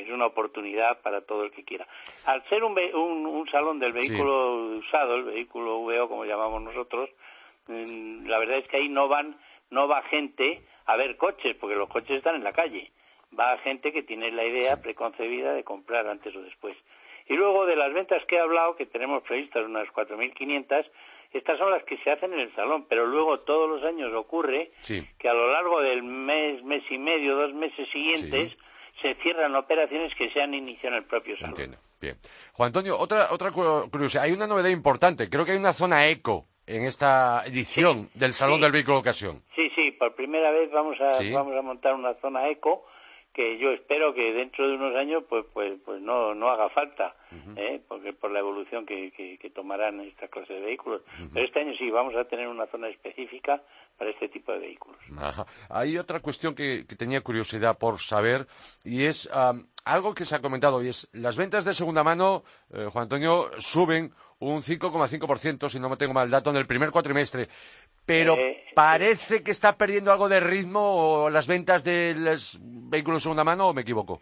es 0.01 0.09
una 0.09 0.25
oportunidad 0.25 0.99
para 1.01 1.21
todo 1.21 1.43
el 1.43 1.51
que 1.51 1.63
quiera. 1.63 1.87
Al 2.25 2.43
ser 2.49 2.63
un, 2.63 2.75
un, 2.95 3.47
salón 3.49 3.77
del 3.77 3.93
vehículo 3.93 4.77
usado, 4.79 5.15
el 5.15 5.23
vehículo 5.23 5.81
VO 5.81 6.09
como 6.09 6.25
llamamos 6.25 6.63
nosotros, 6.63 7.11
mm, 7.67 8.25
la 8.25 8.39
verdad 8.39 8.57
es 8.57 8.67
que 8.67 8.77
ahí 8.77 8.89
no 8.89 9.07
van 9.07 9.37
no 9.69 9.87
va 9.87 10.01
gente 10.01 10.63
a 10.87 10.95
ver 10.95 11.15
coches, 11.15 11.55
porque 11.59 11.75
los 11.75 11.89
coches 11.89 12.17
están 12.17 12.35
en 12.35 12.43
la 12.43 12.53
calle. 12.53 12.91
Va 13.39 13.59
gente 13.59 13.93
que 13.93 14.01
tiene 14.01 14.31
la 14.31 14.43
idea 14.43 14.81
preconcebida 14.81 15.53
de 15.53 15.63
comprar 15.63 16.07
antes 16.07 16.35
o 16.35 16.41
después. 16.41 16.75
Y 17.27 17.35
luego 17.35 17.67
de 17.67 17.75
las 17.75 17.93
ventas 17.93 18.25
que 18.25 18.37
he 18.37 18.39
hablado, 18.39 18.75
que 18.75 18.87
tenemos 18.87 19.21
previstas 19.21 19.63
unas 19.63 19.87
4.500, 19.89 20.89
estas 21.31 21.57
son 21.59 21.71
las 21.71 21.83
que 21.83 21.97
se 21.97 22.11
hacen 22.11 22.33
en 22.33 22.39
el 22.39 22.55
salón, 22.55 22.85
pero 22.89 23.05
luego 23.05 23.39
todos 23.41 23.69
los 23.69 23.83
años 23.83 24.11
ocurre 24.13 24.71
que 24.85 25.29
a 25.29 25.33
lo 25.33 25.51
largo 25.51 25.81
del 25.81 26.03
mes, 26.03 26.63
mes 26.63 26.83
y 26.89 26.97
medio, 26.97 27.35
dos 27.35 27.53
meses 27.53 27.87
siguientes, 27.91 28.53
se 29.01 29.15
cierran 29.15 29.55
operaciones 29.55 30.13
que 30.15 30.29
se 30.31 30.41
han 30.41 30.53
iniciado 30.53 30.95
en 30.95 31.03
el 31.03 31.07
propio 31.07 31.35
salón. 31.37 31.51
Entiendo. 31.51 31.77
Bien. 32.01 32.15
Juan 32.53 32.67
Antonio, 32.67 32.97
otra, 32.97 33.27
otra 33.31 33.51
curiosidad. 33.51 34.23
Hay 34.23 34.31
una 34.31 34.47
novedad 34.47 34.69
importante. 34.69 35.29
Creo 35.29 35.45
que 35.45 35.51
hay 35.51 35.57
una 35.57 35.73
zona 35.73 36.07
eco 36.07 36.45
en 36.65 36.85
esta 36.85 37.43
edición 37.45 38.09
del 38.13 38.33
Salón 38.33 38.61
del 38.61 38.71
Vehículo 38.71 38.95
de 38.95 39.01
Ocasión. 39.01 39.43
Sí, 39.55 39.69
sí. 39.75 39.91
Por 39.91 40.15
primera 40.15 40.51
vez 40.51 40.71
vamos 40.71 40.97
a, 41.01 41.19
vamos 41.33 41.55
a 41.57 41.61
montar 41.61 41.93
una 41.93 42.13
zona 42.15 42.47
eco 42.49 42.85
que 43.33 43.57
yo 43.57 43.71
espero 43.71 44.13
que 44.13 44.33
dentro 44.33 44.67
de 44.67 44.75
unos 44.75 44.95
años 44.95 45.23
pues 45.29 45.45
pues 45.53 45.79
pues 45.85 46.01
no 46.01 46.33
no 46.33 46.49
haga 46.49 46.69
falta 46.69 47.15
¿eh? 47.55 47.81
porque 47.87 48.13
por 48.13 48.31
la 48.31 48.39
evolución 48.39 48.85
que, 48.85 49.11
que, 49.11 49.49
tomarán 49.49 49.99
esta 50.01 50.27
clase 50.27 50.53
de 50.53 50.61
vehículos. 50.61 51.01
Pero 51.33 51.45
este 51.45 51.59
año 51.59 51.73
sí 51.77 51.89
vamos 51.89 52.15
a 52.15 52.25
tener 52.25 52.47
una 52.47 52.65
zona 52.67 52.87
específica 52.89 53.61
para 53.97 54.11
este 54.11 54.29
tipo 54.29 54.51
de 54.51 54.59
vehículos. 54.59 54.99
Hay 55.69 55.97
otra 55.97 56.21
cuestión 56.21 56.55
que, 56.55 56.85
tenía 56.97 57.21
curiosidad 57.21 57.77
por 57.77 57.99
saber 57.99 58.47
y 58.83 59.05
es 59.05 59.29
algo 59.85 60.13
que 60.13 60.25
se 60.25 60.35
ha 60.35 60.41
comentado 60.41 60.83
y 60.83 60.89
es 60.89 61.09
las 61.13 61.37
ventas 61.37 61.65
de 61.65 61.73
segunda 61.73 62.03
mano 62.03 62.43
eh, 62.73 62.85
Juan 62.91 63.03
Antonio 63.03 63.49
suben 63.57 64.11
un 64.39 64.61
5,5% 64.61 65.69
si 65.69 65.79
no 65.79 65.89
me 65.89 65.97
tengo 65.97 66.13
mal 66.13 66.29
dato 66.29 66.49
en 66.49 66.57
el 66.57 66.67
primer 66.67 66.91
cuatrimestre 66.91 67.49
pero 68.09 68.33
eh, 68.39 68.63
parece 68.73 69.43
que 69.43 69.51
está 69.51 69.77
perdiendo 69.77 70.11
algo 70.11 70.27
de 70.27 70.39
ritmo 70.39 71.29
las 71.31 71.47
ventas 71.47 71.83
de 71.83 72.15
los 72.17 72.57
vehículos 72.59 73.19
de 73.19 73.21
segunda 73.21 73.43
mano 73.43 73.69
o 73.69 73.73
me 73.73 73.81
equivoco. 73.81 74.21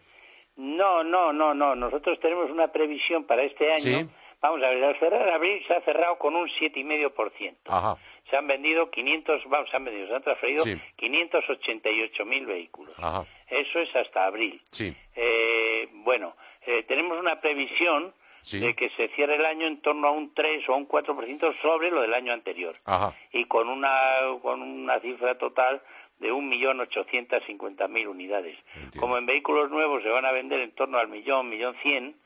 No, 0.56 1.02
no, 1.02 1.32
no, 1.32 1.54
no. 1.54 1.74
Nosotros 1.74 2.20
tenemos 2.20 2.50
una 2.50 2.68
previsión 2.68 3.24
para 3.24 3.44
este 3.44 3.72
año. 3.72 4.10
Vamos 4.42 4.62
a 4.62 4.68
ver, 4.68 4.84
al 4.84 4.98
cerrar 4.98 5.26
abril 5.30 5.64
se 5.66 5.74
ha 5.74 5.80
cerrado 5.80 6.18
con 6.18 6.36
un 6.36 6.48
7,5%. 6.48 7.56
Ajá. 7.66 7.96
Se 8.28 8.36
han 8.36 8.46
vendido 8.46 8.90
500, 8.90 9.42
vamos, 9.48 9.70
se 9.70 9.76
han 9.76 9.84
vendido, 9.86 10.06
se 10.06 10.14
han 10.16 10.22
transferido 10.22 10.64
588.000 10.66 12.46
vehículos. 12.46 12.94
Ajá. 12.98 13.24
Eso 13.48 13.78
es 13.80 13.96
hasta 13.96 14.26
abril. 14.26 14.60
Sí. 14.70 14.94
Eh, 15.16 15.88
bueno, 16.04 16.36
eh, 16.66 16.82
tenemos 16.82 17.18
una 17.18 17.40
previsión 17.40 18.12
de 18.50 18.74
que 18.74 18.90
se 18.90 19.08
cierre 19.08 19.36
el 19.36 19.44
año 19.44 19.66
en 19.66 19.80
torno 19.80 20.08
a 20.08 20.10
un 20.10 20.32
3 20.34 20.68
o 20.68 20.76
un 20.76 20.88
4% 20.88 21.60
sobre 21.60 21.90
lo 21.90 22.02
del 22.02 22.14
año 22.14 22.32
anterior. 22.32 22.76
Y 23.32 23.44
con 23.46 23.68
una, 23.68 23.90
con 24.42 24.62
una 24.62 25.00
cifra 25.00 25.36
total 25.36 25.82
de 26.18 26.32
1.850.000 26.32 28.08
unidades. 28.08 28.58
Como 28.98 29.18
en 29.18 29.26
vehículos 29.26 29.70
nuevos 29.70 30.02
se 30.02 30.08
van 30.08 30.24
a 30.24 30.32
vender 30.32 30.60
en 30.60 30.72
torno 30.72 30.98
al 30.98 31.08
millón, 31.08 31.48
millón 31.48 31.76
cien, 31.82 32.16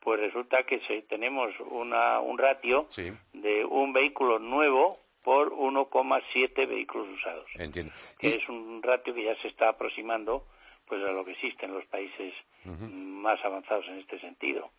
pues 0.00 0.20
resulta 0.20 0.62
que 0.64 0.78
tenemos 1.08 1.52
una, 1.70 2.20
un 2.20 2.38
ratio 2.38 2.88
de 3.32 3.64
un 3.64 3.92
vehículo 3.92 4.38
nuevo 4.38 4.98
por 5.22 5.52
1,7 5.52 6.66
vehículos 6.66 7.08
usados. 7.10 7.46
Entiendo. 7.56 7.92
Que 8.18 8.36
es 8.36 8.48
un 8.48 8.82
ratio 8.82 9.14
que 9.14 9.24
ya 9.24 9.36
se 9.42 9.48
está 9.48 9.68
aproximando 9.68 10.44
pues 10.90 11.02
a 11.04 11.12
lo 11.12 11.24
que 11.24 11.30
existe 11.30 11.66
en 11.66 11.72
los 11.72 11.84
países 11.86 12.34
más 12.64 13.38
avanzados 13.44 13.86
en 13.86 14.00
este 14.00 14.18
sentido, 14.18 14.70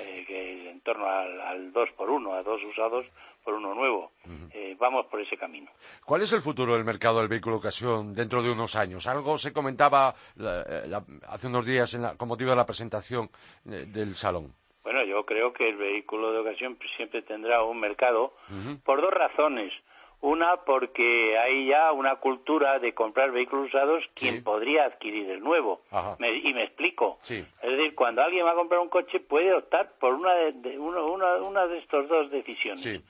eh, 0.00 0.24
que 0.26 0.62
es 0.62 0.66
en 0.68 0.80
torno 0.80 1.06
al, 1.06 1.38
al, 1.38 1.72
2 1.72 1.90
por 1.98 2.08
1, 2.08 2.32
a 2.32 2.42
dos 2.42 2.60
usados 2.64 3.04
por 3.44 3.52
uno 3.54 3.74
nuevo. 3.74 4.10
Eh, 4.54 4.74
vamos 4.78 5.04
por 5.06 5.20
ese 5.20 5.36
camino. 5.36 5.70
¿Cuál 6.04 6.22
es 6.22 6.32
el 6.32 6.40
futuro 6.40 6.74
del 6.74 6.84
mercado 6.84 7.18
del 7.18 7.28
vehículo 7.28 7.56
de 7.56 7.60
ocasión 7.60 8.14
dentro 8.14 8.42
de 8.42 8.50
unos 8.50 8.74
años? 8.74 9.06
Algo 9.06 9.36
se 9.36 9.52
comentaba 9.52 10.14
hace 11.28 11.46
unos 11.46 11.66
días 11.66 11.92
en 11.92 12.16
con 12.16 12.28
motivo 12.28 12.50
de 12.50 12.56
la 12.56 12.66
presentación 12.66 13.28
eh, 13.66 13.84
del 13.86 14.14
salón. 14.14 14.54
Bueno, 14.82 15.04
yo 15.04 15.24
creo 15.26 15.52
que 15.52 15.68
el 15.68 15.76
vehículo 15.76 16.32
de 16.32 16.38
ocasión 16.38 16.78
siempre 16.96 17.20
tendrá 17.20 17.62
un 17.62 17.78
mercado 17.78 18.32
por 18.82 19.02
dos 19.02 19.12
razones. 19.12 19.74
Una, 20.22 20.56
porque 20.58 21.38
hay 21.38 21.66
ya 21.66 21.92
una 21.92 22.16
cultura 22.16 22.78
de 22.78 22.92
comprar 22.92 23.30
vehículos 23.30 23.68
usados 23.68 24.04
quien 24.14 24.44
podría 24.44 24.84
adquirir 24.84 25.30
el 25.30 25.40
nuevo. 25.40 25.80
y 26.20 26.52
me 26.52 26.64
explico. 26.64 27.18
Es 27.22 27.46
decir, 27.62 27.94
cuando 27.94 28.22
alguien 28.22 28.44
va 28.44 28.52
a 28.52 28.54
comprar 28.54 28.80
un 28.80 28.88
coche 28.88 29.20
puede 29.20 29.54
optar 29.54 29.92
por 29.98 30.14
una 30.14 30.34
de, 30.34 30.78
una, 30.78 31.36
una 31.36 31.66
de 31.66 31.78
estas 31.78 32.06
dos 32.08 32.30
decisiones. 32.30 33.02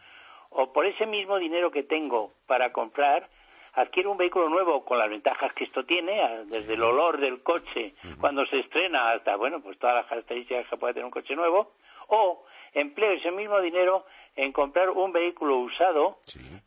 O 0.51 0.73
por 0.73 0.87
ese 0.87 1.07
mismo 1.07 1.39
dinero 1.39 1.71
que 1.71 1.83
tengo 1.83 2.33
para 2.47 2.73
comprar, 2.73 3.29
adquiere 3.75 4.09
un 4.09 4.17
vehículo 4.17 4.49
nuevo 4.49 4.85
con 4.85 4.99
las 4.99 5.09
ventajas 5.09 5.53
que 5.55 5.65
esto 5.65 5.85
tiene, 5.85 6.45
desde 6.47 6.75
el 6.75 6.83
olor 6.83 7.19
del 7.19 7.43
coche 7.43 7.95
cuando 8.21 8.45
se 8.47 8.61
estrena 8.61 9.11
hasta, 9.13 9.37
bueno, 9.37 9.61
pues 9.61 9.79
todas 9.79 9.97
las 9.97 10.07
características 10.07 10.69
que 10.69 10.77
puede 10.77 10.95
tener 10.95 11.05
un 11.05 11.11
coche 11.11 11.35
nuevo, 11.35 11.73
o 12.09 12.45
empleo 12.75 13.13
ese 13.13 13.31
mismo 13.31 13.61
dinero 13.61 14.05
en 14.37 14.53
comprar 14.53 14.91
un 14.91 15.13
vehículo 15.13 15.59
usado, 15.59 16.19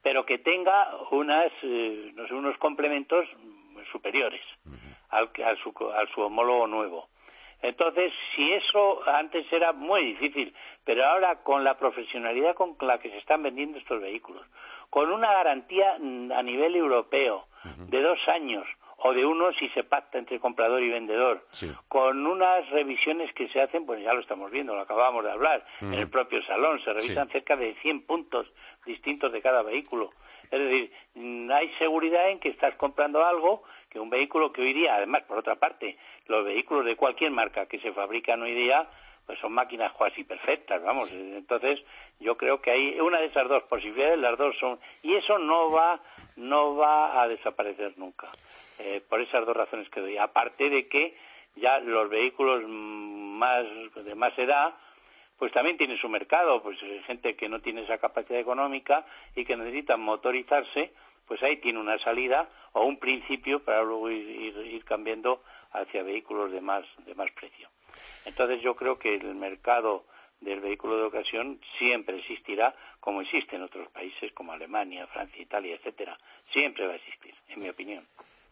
pero 0.02 0.26
que 0.26 0.38
tenga 0.38 0.90
unas, 1.12 1.52
eh, 1.64 2.12
no 2.16 2.28
sé, 2.28 2.34
unos 2.34 2.58
complementos 2.58 3.28
superiores 3.92 4.42
al, 5.10 5.30
al, 5.46 5.58
su, 5.60 5.74
al 5.96 6.08
su 6.10 6.22
homólogo 6.22 6.68
nuevo. 6.68 7.08
Entonces, 7.62 8.12
si 8.36 8.52
eso 8.52 9.08
antes 9.08 9.46
era 9.52 9.72
muy 9.72 10.04
difícil, 10.14 10.54
pero 10.84 11.06
ahora 11.06 11.38
con 11.44 11.64
la 11.64 11.78
profesionalidad 11.78 12.56
con 12.56 12.76
la 12.82 13.00
que 13.00 13.10
se 13.10 13.18
están 13.18 13.42
vendiendo 13.42 13.78
estos 13.78 14.02
vehículos, 14.02 14.46
con 14.90 15.10
una 15.10 15.32
garantía 15.32 15.98
mm, 15.98 16.32
a 16.34 16.44
nivel 16.44 16.76
europeo 16.76 17.46
de 17.88 18.02
dos 18.02 18.20
años, 18.28 18.68
o 19.06 19.14
de 19.14 19.26
uno 19.26 19.52
si 19.54 19.68
se 19.70 19.84
pacta 19.84 20.18
entre 20.18 20.40
comprador 20.40 20.82
y 20.82 20.90
vendedor, 20.90 21.46
con 21.90 22.26
unas 22.26 22.70
revisiones 22.70 23.34
que 23.34 23.50
se 23.50 23.62
hacen, 23.62 23.86
pues 23.86 24.02
ya 24.02 24.14
lo 24.14 24.22
estamos 24.22 24.50
viendo, 24.50 24.74
lo 24.74 24.82
acabamos 24.82 25.26
de 25.26 25.32
hablar, 25.32 25.66
en 25.82 25.94
el 25.94 26.10
propio 26.10 26.42
salón, 26.44 26.82
se 26.84 26.94
revisan 26.94 27.30
cerca 27.30 27.58
de 27.58 27.76
100 27.82 28.06
puntos 28.06 28.48
distintos 28.86 29.34
de 29.34 29.42
cada 29.42 29.62
vehículo. 29.62 30.12
Es 30.50 30.60
decir, 30.60 30.92
mm, 31.16 31.52
hay 31.52 31.70
seguridad 31.80 32.30
en 32.30 32.40
que 32.40 32.50
estás 32.50 32.76
comprando 32.76 33.26
algo 33.26 33.64
que 33.90 34.00
un 34.00 34.10
vehículo 34.10 34.54
que 34.54 34.62
hoy 34.62 34.74
día, 34.74 34.96
además, 34.96 35.24
por 35.24 35.38
otra 35.38 35.56
parte, 35.56 35.98
los 36.28 36.46
vehículos 36.46 36.86
de 36.86 36.96
cualquier 36.96 37.32
marca 37.32 37.66
que 37.66 37.80
se 37.80 37.92
fabrican 37.92 38.42
hoy 38.42 38.54
día, 38.54 38.88
pues 39.26 39.40
son 39.40 39.54
máquinas 39.54 39.94
cuasi 39.94 40.24
perfectas, 40.24 40.84
vamos. 40.84 41.10
Entonces, 41.12 41.80
yo 42.20 42.36
creo 42.36 42.62
que 42.62 42.72
hay 42.72 43.00
una 43.00 43.20
de 43.20 43.28
esas 43.28 43.48
dos 43.48 43.64
posibilidades, 43.64 44.20
las 44.20 44.38
dos 44.38 44.56
son, 44.60 44.80
y 45.02 45.16
eso 45.16 45.38
no 45.38 45.72
va, 45.72 46.00
no 46.36 46.76
va 46.76 47.22
a 47.22 47.28
desaparecer 47.28 47.98
nunca. 47.98 48.30
Eh, 48.80 49.02
por 49.08 49.22
esas 49.22 49.46
dos 49.46 49.56
razones 49.56 49.90
que 49.90 50.02
doy. 50.02 50.18
Aparte 50.18 50.70
de 50.70 50.88
que 50.88 51.16
ya 51.56 51.80
los 51.80 52.10
vehículos 52.10 52.64
más 52.68 53.66
de 53.96 54.16
más 54.16 54.38
edad 54.38 54.74
pues 55.38 55.52
también 55.52 55.78
tienen 55.78 55.98
su 55.98 56.08
mercado, 56.08 56.62
pues 56.62 56.80
gente 57.06 57.36
que 57.36 57.50
no 57.50 57.60
tiene 57.60 57.82
esa 57.82 57.98
capacidad 57.98 58.40
económica 58.40 59.06
y 59.36 59.44
que 59.44 59.58
necesita 59.58 59.98
motorizarse, 59.98 60.94
pues 61.28 61.42
ahí 61.44 61.58
tiene 61.58 61.80
una 61.80 61.98
salida 62.00 62.48
o 62.72 62.86
un 62.86 62.98
principio 62.98 63.60
para 63.64 63.84
luego 63.84 64.10
ir, 64.10 64.86
cambiando 64.86 65.44
hacia 65.72 66.04
vehículos 66.04 66.52
de 66.52 66.62
más 66.62 66.86
de 67.06 67.16
más 67.16 67.30
precio. 67.32 67.68
Entonces 68.26 68.62
yo 68.62 68.76
creo 68.76 68.98
que 68.98 69.16
el 69.16 69.36
mercado 69.36 70.06
del 70.42 70.60
vehículo 70.60 70.98
de 70.98 71.04
ocasión 71.04 71.60
siempre 71.78 72.20
existirá 72.20 72.76
como 73.00 73.22
existe 73.22 73.56
en 73.56 73.64
otros 73.64 73.90
países 73.90 74.32
como 74.34 74.52
Alemania, 74.52 75.08
Francia, 75.08 75.42
Italia, 75.42 75.76
etcétera. 75.76 76.18
Siempre 76.52 76.88
va 76.88 76.94
a 76.94 76.98
existir, 76.98 77.34
en 77.50 77.62
mi 77.62 77.70
opinión. 77.70 78.06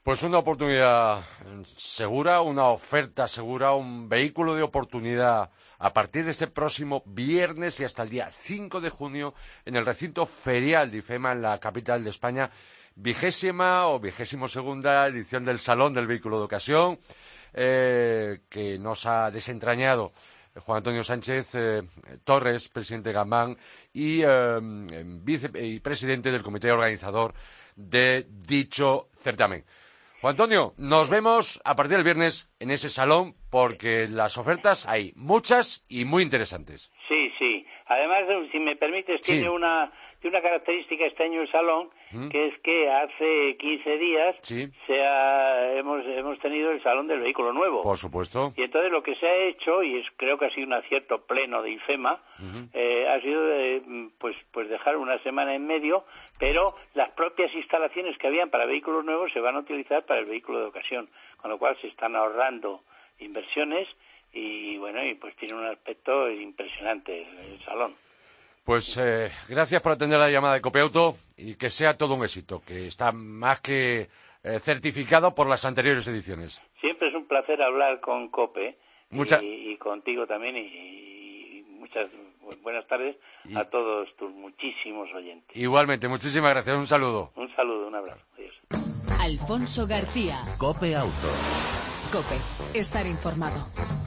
Pues 0.03 0.23
una 0.23 0.39
oportunidad 0.39 1.23
segura, 1.63 2.41
una 2.41 2.65
oferta 2.65 3.27
segura, 3.27 3.73
un 3.73 4.09
vehículo 4.09 4.55
de 4.55 4.63
oportunidad 4.63 5.51
a 5.77 5.93
partir 5.93 6.25
de 6.25 6.31
este 6.31 6.47
próximo 6.47 7.03
viernes 7.05 7.79
y 7.79 7.83
hasta 7.83 8.01
el 8.01 8.09
día 8.09 8.31
5 8.31 8.81
de 8.81 8.89
junio 8.89 9.35
en 9.63 9.75
el 9.75 9.85
recinto 9.85 10.25
ferial 10.25 10.89
de 10.89 10.97
IFEMA 10.97 11.33
en 11.33 11.43
la 11.43 11.59
capital 11.59 12.03
de 12.03 12.09
España, 12.09 12.49
vigésima 12.95 13.89
o 13.89 13.99
vigésimo 13.99 14.47
segunda 14.47 15.05
edición 15.05 15.45
del 15.45 15.59
Salón 15.59 15.93
del 15.93 16.07
Vehículo 16.07 16.39
de 16.39 16.45
Ocasión. 16.45 16.99
Que 17.53 18.77
nos 18.79 19.05
ha 19.05 19.31
desentrañado 19.31 20.11
Juan 20.59 20.77
Antonio 20.77 21.03
Sánchez 21.03 21.55
Torres, 22.23 22.69
presidente 22.69 23.09
de 23.09 23.15
Gambán 23.15 23.57
y, 23.93 24.23
vicepresidente 25.23 26.31
del 26.31 26.43
comité 26.43 26.71
organizador 26.71 27.33
de 27.75 28.25
dicho 28.27 29.07
certamen. 29.15 29.63
Juan 30.21 30.33
Antonio, 30.33 30.73
nos 30.77 31.09
vemos 31.09 31.59
a 31.63 31.75
partir 31.75 31.95
del 31.95 32.03
viernes 32.03 32.47
en 32.59 32.69
ese 32.69 32.89
salón 32.89 33.33
porque 33.49 34.07
las 34.07 34.37
ofertas 34.37 34.87
hay 34.87 35.13
muchas 35.15 35.83
y 35.89 36.05
muy 36.05 36.21
interesantes. 36.21 36.91
Sí, 37.07 37.31
sí. 37.39 37.65
Además, 37.87 38.25
si 38.51 38.59
me 38.59 38.75
permites, 38.75 39.19
tiene 39.21 39.49
una 39.49 39.91
tiene 40.21 40.37
una 40.37 40.43
característica 40.43 41.05
este 41.05 41.23
año 41.23 41.41
el 41.41 41.51
salón, 41.51 41.89
que 42.29 42.47
es 42.47 42.59
que 42.59 42.89
hace 42.91 43.57
15 43.57 43.97
días 43.97 44.35
se 44.43 44.69
hemos, 45.79 46.05
hemos 46.05 46.37
tenido 46.39 46.71
el 46.71 46.81
salón 46.83 47.07
del 47.07 47.21
vehículo 47.21 47.51
nuevo. 47.51 47.81
Por 47.81 47.97
supuesto. 47.97 48.53
Y 48.55 48.61
entonces 48.61 48.91
lo 48.91 49.01
que 49.01 49.15
se 49.15 49.25
ha 49.25 49.35
hecho, 49.35 49.81
y 49.81 49.97
es, 49.97 50.05
creo 50.17 50.37
que 50.37 50.45
ha 50.45 50.49
sido 50.51 50.67
un 50.67 50.73
acierto 50.73 51.25
pleno 51.25 51.63
de 51.63 51.71
IFEMA, 51.71 52.21
eh, 52.73 53.07
ha 53.09 53.19
sido 53.21 53.41
pues, 54.19 54.35
pues 54.51 54.69
dejar 54.69 54.97
una 54.97 55.17
semana 55.23 55.55
en 55.55 55.65
medio, 55.65 56.05
pero 56.37 56.75
las 56.93 57.09
propias 57.11 57.51
instalaciones 57.55 58.15
que 58.19 58.27
habían 58.27 58.51
para 58.51 58.67
vehículos 58.67 59.03
nuevos 59.03 59.33
se 59.33 59.39
van 59.39 59.55
a 59.55 59.59
utilizar 59.59 60.05
para 60.05 60.19
el 60.19 60.27
vehículo 60.27 60.59
de 60.59 60.65
ocasión, 60.65 61.09
con 61.37 61.49
lo 61.49 61.57
cual 61.57 61.75
se 61.81 61.87
están 61.87 62.15
ahorrando 62.15 62.81
inversiones 63.17 63.87
y 64.33 64.77
bueno, 64.77 65.03
y 65.03 65.15
pues 65.15 65.35
tiene 65.35 65.55
un 65.55 65.65
aspecto 65.65 66.29
impresionante 66.29 67.21
el 67.21 67.59
salón. 67.65 67.95
Pues 68.63 68.97
eh, 68.97 69.31
gracias 69.49 69.81
por 69.81 69.93
atender 69.93 70.19
la 70.19 70.29
llamada 70.29 70.53
de 70.55 70.61
Copeauto 70.61 71.15
y 71.35 71.55
que 71.55 71.69
sea 71.69 71.97
todo 71.97 72.13
un 72.15 72.23
éxito, 72.23 72.61
que 72.65 72.87
está 72.87 73.11
más 73.11 73.59
que 73.59 74.07
eh, 74.43 74.59
certificado 74.59 75.33
por 75.33 75.47
las 75.47 75.65
anteriores 75.65 76.07
ediciones. 76.07 76.61
Siempre 76.79 77.09
es 77.09 77.15
un 77.15 77.27
placer 77.27 77.61
hablar 77.61 77.99
con 77.99 78.29
Cope 78.29 78.77
y, 79.11 79.77
contigo 79.77 80.27
también 80.27 80.57
y, 80.57 81.65
muchas 81.69 82.09
buenas 82.61 82.87
tardes 82.87 83.17
a 83.55 83.65
todos 83.65 84.07
tus 84.15 84.31
muchísimos 84.31 85.09
oyentes. 85.13 85.55
Igualmente, 85.55 86.07
muchísimas 86.07 86.51
gracias. 86.51 86.75
Un 86.75 86.87
saludo. 86.87 87.31
Un 87.35 87.53
saludo, 87.55 87.87
un 87.87 87.95
abrazo. 87.95 88.21
Adiós. 88.35 88.55
Alfonso 89.19 89.87
García. 89.87 90.39
Cope 90.57 90.95
Auto. 90.95 91.27
Cope, 92.11 92.37
estar 92.77 93.05
informado. 93.05 94.00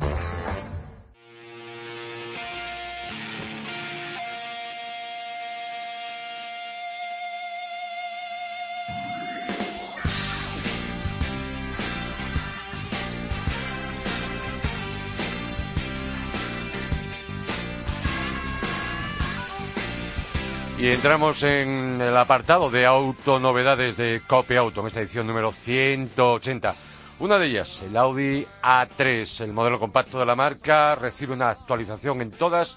Y 20.84 20.88
entramos 20.88 21.42
en 21.42 21.98
el 22.02 22.14
apartado 22.14 22.68
de 22.68 22.84
autonovedades 22.84 23.96
de 23.96 24.20
Copy 24.26 24.56
Auto, 24.56 24.82
en 24.82 24.88
esta 24.88 25.00
edición 25.00 25.26
número 25.26 25.50
180. 25.50 26.74
Una 27.20 27.38
de 27.38 27.46
ellas, 27.46 27.80
el 27.80 27.96
Audi 27.96 28.46
A3, 28.62 29.44
el 29.44 29.54
modelo 29.54 29.80
compacto 29.80 30.18
de 30.18 30.26
la 30.26 30.36
marca, 30.36 30.94
recibe 30.94 31.32
una 31.32 31.48
actualización 31.48 32.20
en 32.20 32.32
todas, 32.32 32.76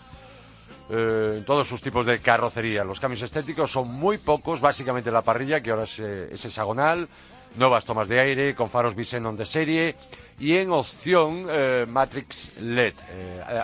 eh, 0.90 1.34
en 1.40 1.44
todos 1.44 1.68
sus 1.68 1.82
tipos 1.82 2.06
de 2.06 2.22
carrocería. 2.22 2.86
Los 2.86 3.02
cambios 3.02 3.24
estéticos 3.24 3.74
son 3.74 3.90
muy 3.90 4.18
pocos, 4.18 4.62
básicamente 4.62 5.12
la 5.12 5.22
parrilla, 5.22 5.60
que 5.60 5.72
ahora 5.72 5.84
es, 5.84 6.00
eh, 6.00 6.30
hexagonal, 6.32 7.10
nuevas 7.58 7.84
tomas 7.84 8.08
de 8.08 8.22
aire 8.22 8.56
con 8.56 8.70
faros 8.70 8.96
Bisenon 8.96 9.36
de 9.36 9.46
serie 9.46 9.96
y 10.40 10.56
en 10.56 10.72
opción 10.72 11.46
eh, 11.50 11.86
Matrix 11.86 12.58
LED. 12.62 12.94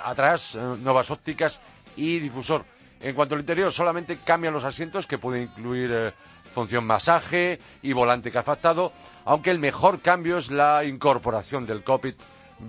atrás, 0.04 0.56
nuevas 0.56 1.10
ópticas 1.12 1.62
y 1.96 2.20
difusor. 2.20 2.73
En 3.04 3.16
cuanto 3.16 3.36
al 3.36 3.42
interior, 3.42 3.72
solamente 3.74 4.20
cambian 4.24 4.54
los 4.54 4.64
asientos, 4.64 5.06
que 5.06 5.18
pueden 5.18 5.44
incluir 5.44 5.92
eh, 5.92 6.14
función 6.54 6.86
masaje 6.86 7.60
y 7.82 7.92
volante 7.92 8.32
cafactado, 8.32 8.94
aunque 9.26 9.52
el 9.52 9.60
mejor 9.60 10.00
cambio 10.00 10.38
es 10.38 10.50
la 10.50 10.86
incorporación 10.86 11.66
del 11.66 11.84
cockpit 11.84 12.16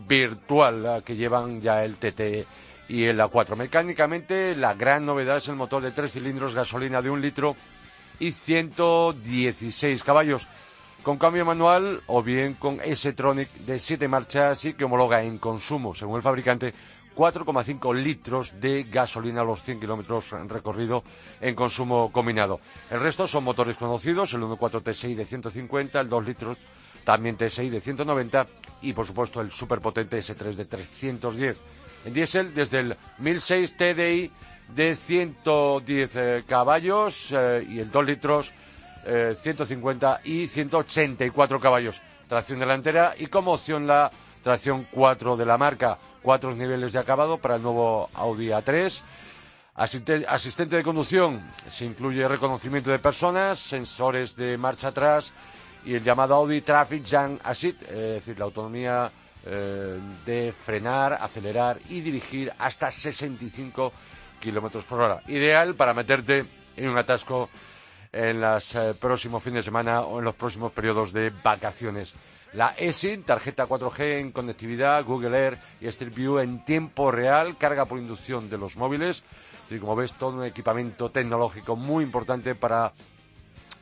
virtual 0.09 1.05
que 1.05 1.15
llevan 1.15 1.63
ya 1.63 1.85
el 1.85 1.99
TT 1.99 2.49
y 2.89 3.05
el 3.05 3.21
A4. 3.21 3.55
Mecánicamente, 3.55 4.57
la 4.57 4.75
gran 4.75 5.07
novedad 5.07 5.37
es 5.37 5.47
el 5.47 5.55
motor 5.55 5.83
de 5.83 5.93
tres 5.93 6.13
cilindros, 6.13 6.53
gasolina 6.53 7.01
de 7.01 7.11
un 7.11 7.21
litro 7.21 7.55
y 8.19 8.33
116 8.33 10.03
caballos, 10.03 10.49
con 11.05 11.17
cambio 11.17 11.45
manual 11.45 12.03
o 12.07 12.25
bien 12.25 12.55
con 12.55 12.81
S-Tronic 12.83 13.51
de 13.51 13.79
siete 13.79 14.09
marchas 14.09 14.65
y 14.65 14.75
que 14.75 14.85
homologa 14.85 15.23
en 15.23 15.39
consumo, 15.39 15.95
según 15.95 16.17
el 16.17 16.23
fabricante, 16.23 16.75
4,5 17.15 17.95
litros 17.95 18.53
de 18.61 18.85
gasolina 18.85 19.43
a 19.43 19.45
los 19.45 19.63
100 19.63 19.81
kilómetros 19.81 20.31
recorrido 20.49 21.05
en 21.41 21.55
consumo 21.55 22.11
combinado. 22.13 22.61
El 22.91 23.01
resto 23.01 23.27
son 23.27 23.45
motores 23.45 23.77
conocidos, 23.77 24.33
el 24.35 24.43
1.4 24.43 24.83
TSI 24.83 25.15
de 25.15 25.25
150, 25.25 26.01
el 26.01 26.09
2 26.09 26.27
litros 26.27 26.59
también 27.05 27.37
TSI 27.37 27.71
de 27.71 27.81
190 27.81 28.47
y 28.83 28.93
por 28.93 29.07
supuesto 29.07 29.41
el 29.41 29.53
superpotente 29.53 30.19
S3 30.19 30.55
de 30.55 30.65
310. 30.65 31.63
En 32.07 32.13
diésel 32.13 32.55
desde 32.55 32.81
el 32.81 32.97
1006 33.19 33.77
TDI 33.77 34.31
de 34.75 34.97
110 34.97 36.17
eh, 36.17 36.45
caballos 36.47 37.29
eh, 37.31 37.67
y 37.69 37.79
el 37.79 37.91
2 37.91 38.07
litros 38.07 38.53
150 39.05 40.21
eh, 40.25 40.29
y 40.31 40.49
184 40.49 41.61
caballos. 41.61 42.01
Tracción 42.27 42.59
delantera 42.59 43.15
y 43.19 43.27
como 43.27 43.53
opción 43.53 43.87
la 43.87 44.11
tracción 44.43 44.87
4 44.91 45.37
de 45.37 45.45
la 45.45 45.59
marca 45.59 45.99
cuatro 46.25 46.57
niveles 46.57 46.95
de 46.95 46.99
acabado 46.99 47.37
para 47.37 47.57
el 47.57 47.63
nuevo 47.63 48.09
Audi 48.15 48.49
A3. 48.49 49.03
asistente 49.77 50.77
de 50.77 50.83
conducción 50.83 51.43
se 51.69 51.85
incluye 51.85 52.27
reconocimiento 52.27 52.91
de 52.91 52.99
personas, 52.99 53.59
sensores 53.59 54.35
de 54.35 54.57
marcha 54.57 54.89
atrás 54.89 55.35
y 55.85 55.95
el 55.95 56.03
llamado 56.03 56.35
Audi 56.35 56.63
Traffic 56.63 57.07
Jam 57.07 57.39
Assist, 57.45 57.83
es 57.83 57.91
decir, 57.91 58.39
la 58.39 58.47
autonomía 58.47 59.13
eh, 59.45 60.01
de 60.25 60.53
frenar, 60.53 61.13
acelerar 61.21 61.79
y 61.91 62.01
dirigir 62.01 62.51
hasta 62.59 62.91
65 62.91 63.93
kilómetros 64.41 64.85
por 64.85 65.03
hora. 65.03 65.23
Ideal 65.29 65.75
para 65.75 65.93
meterte 65.93 66.47
en 66.75 66.89
un 66.89 66.97
atasco 66.97 67.51
en 68.11 68.41
los 68.41 68.75
eh, 68.77 68.95
próximos 68.99 69.43
fines 69.43 69.59
de 69.59 69.65
semana 69.65 70.01
o 70.01 70.21
en 70.21 70.25
los 70.25 70.35
próximos 70.35 70.73
periodos 70.73 71.13
de 71.13 71.31
vacaciones. 71.43 72.15
La 72.55 72.69
eSIM, 72.77 73.25
tarjeta 73.25 73.67
4G 73.67 74.21
en 74.21 74.31
conectividad, 74.31 75.05
Google 75.05 75.37
Air 75.37 75.59
y 75.81 75.89
Street 75.89 76.15
View 76.15 76.39
en 76.39 76.65
tiempo 76.65 77.11
real, 77.11 77.57
carga 77.59 77.85
por 77.85 77.99
inducción 77.99 78.49
de 78.49 78.57
los 78.57 78.77
móviles. 78.77 79.25
Y 79.71 79.79
como 79.79 79.97
ves, 79.97 80.15
todo 80.15 80.37
un 80.37 80.45
equipamiento 80.45 81.11
tecnológico 81.11 81.75
muy 81.75 82.05
importante 82.05 82.55
para 82.55 82.93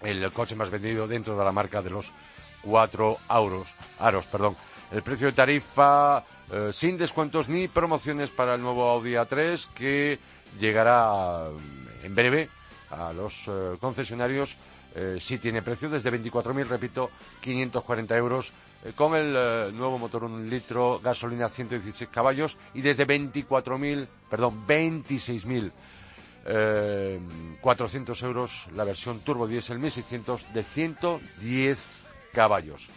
el 0.00 0.32
coche 0.32 0.56
más 0.56 0.70
vendido 0.70 1.06
dentro 1.06 1.37
de 1.37 1.44
la 1.44 1.52
marca 1.52 1.82
de 1.82 1.90
los 1.90 2.11
4 2.62 3.18
euros, 3.28 3.68
aros. 3.98 4.24
Perdón. 4.26 4.56
El 4.90 5.02
precio 5.02 5.26
de 5.26 5.35
tarifa 5.35 6.24
eh, 6.50 6.70
sin 6.72 6.96
descuentos 6.96 7.50
ni 7.50 7.68
promociones 7.68 8.30
para 8.30 8.54
el 8.54 8.62
nuevo 8.62 8.88
Audi 8.88 9.12
A3 9.12 9.68
que 9.74 10.18
llegará 10.58 11.46
en 12.02 12.14
breve 12.14 12.48
a 12.90 13.12
los 13.12 13.35
eh, 13.48 13.76
concesionarios 13.80 14.56
eh, 14.94 15.18
sí 15.20 15.38
tiene 15.38 15.62
precio 15.62 15.88
desde 15.88 16.12
24.000, 16.12 16.66
repito, 16.66 17.11
540 17.40 18.16
euros 18.16 18.52
eh, 18.85 18.92
con 18.94 19.14
el 19.14 19.35
eh, 19.37 19.70
nuevo 19.72 19.98
motor 19.98 20.24
un 20.24 20.48
litro, 20.50 21.00
gasolina 21.02 21.48
116 21.48 22.11
caballos 22.11 22.59
y 22.74 22.83
desde 22.83 23.07
24.000, 23.07 24.07
perdón, 24.28 24.66
26.000 24.66 25.72
400 27.61 28.22
euros 28.24 28.66
la 28.74 28.83
versión 28.83 29.20
turbo 29.20 29.46
diésel 29.46 29.78
1600 29.78 30.52
de 30.52 30.64
110 30.64 31.78
caballos. 32.33 32.88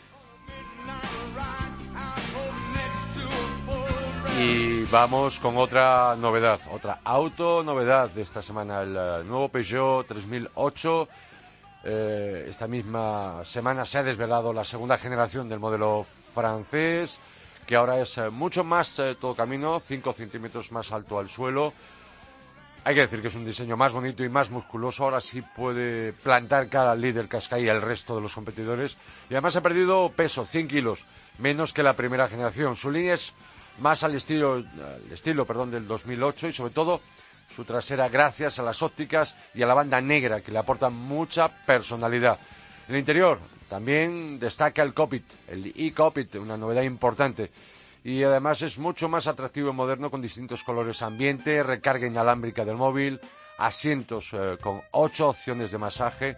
Y 4.40 4.84
vamos 4.86 5.38
con 5.38 5.58
otra 5.58 6.16
novedad, 6.16 6.60
otra 6.72 7.02
auto 7.04 7.62
novedad 7.64 8.10
de 8.10 8.24
esta 8.24 8.42
semana, 8.42 8.82
el 8.82 9.28
nuevo 9.28 9.50
Peugeot 9.50 10.08
3008 10.08 11.08
eh, 11.88 12.48
esta 12.50 12.68
misma 12.68 13.46
semana 13.46 13.86
se 13.86 14.00
ha 14.00 14.04
desvelado 14.04 14.52
la 14.52 14.66
segunda 14.66 14.98
generación 14.98 15.48
del 15.48 15.60
modelo 15.60 16.04
francés, 16.34 17.20
que 17.68 17.76
ahora 17.76 18.00
es 18.00 18.18
eh, 18.18 18.32
mucho 18.32 18.64
más 18.64 18.98
eh, 18.98 19.16
todo 19.22 19.36
camino, 19.36 19.80
5 19.80 20.14
centímetros 20.14 20.72
más 20.72 20.92
alto 20.92 21.20
al 21.20 21.30
suelo. 21.30 21.74
Hay 22.84 22.96
que 22.96 23.02
decir 23.02 23.22
que 23.22 23.28
es 23.28 23.36
un 23.36 23.46
diseño 23.46 23.78
más 23.78 23.94
bonito 23.94 24.24
y 24.24 24.30
más 24.30 24.50
musculoso. 24.50 25.04
Ahora 25.04 25.22
sí 25.22 25.44
puede 25.44 26.14
plantar 26.14 26.70
cara 26.70 26.92
al 26.92 27.02
líder 27.02 27.28
Cascai 27.28 27.64
y 27.64 27.70
al 27.70 27.84
resto 27.84 28.16
de 28.16 28.22
los 28.22 28.34
competidores. 28.34 28.98
Y 29.30 29.36
además 29.36 29.56
ha 29.56 29.62
perdido 29.62 30.12
peso, 30.16 30.46
100 30.46 30.68
kilos, 30.68 31.06
menos 31.38 31.72
que 31.72 31.84
la 31.84 31.94
primera 31.94 32.28
generación. 32.28 32.76
Su 32.76 32.90
línea 32.90 33.14
es 33.14 33.34
más 33.80 34.04
al 34.04 34.16
estilo, 34.16 34.54
al 34.56 35.12
estilo 35.12 35.46
perdón, 35.46 35.70
del 35.70 35.88
2008 35.88 36.48
y 36.48 36.54
sobre 36.54 36.74
todo 36.74 37.02
su 37.50 37.64
trasera 37.64 38.10
gracias 38.10 38.60
a 38.60 38.64
las 38.64 38.82
ópticas 38.82 39.36
y 39.54 39.62
a 39.62 39.68
la 39.68 39.74
banda 39.74 40.02
negra 40.02 40.42
que 40.42 40.52
le 40.52 40.60
aportan 40.60 40.94
mucha 40.94 41.48
personalidad. 41.48 42.38
En 42.88 42.96
el 42.96 43.00
interior, 43.00 43.40
También 43.70 44.38
destaca 44.40 44.84
el 44.84 44.94
Copit, 44.94 45.26
el 45.48 45.74
e-Copit, 45.76 46.36
una 46.36 46.58
novedad 46.58 46.84
importante. 46.84 47.52
Y 48.04 48.22
además 48.22 48.62
es 48.62 48.78
mucho 48.78 49.10
más 49.10 49.26
atractivo 49.26 49.72
y 49.72 49.74
moderno 49.74 50.12
con 50.12 50.22
distintos 50.22 50.64
colores 50.64 51.02
ambiente, 51.02 51.64
recarga 51.64 52.06
inalámbrica 52.06 52.64
del 52.64 52.76
móvil, 52.76 53.20
asientos 53.58 54.30
eh, 54.34 54.58
con 54.62 54.82
ocho 54.92 55.30
opciones 55.30 55.72
de 55.72 55.78
masaje. 55.80 56.38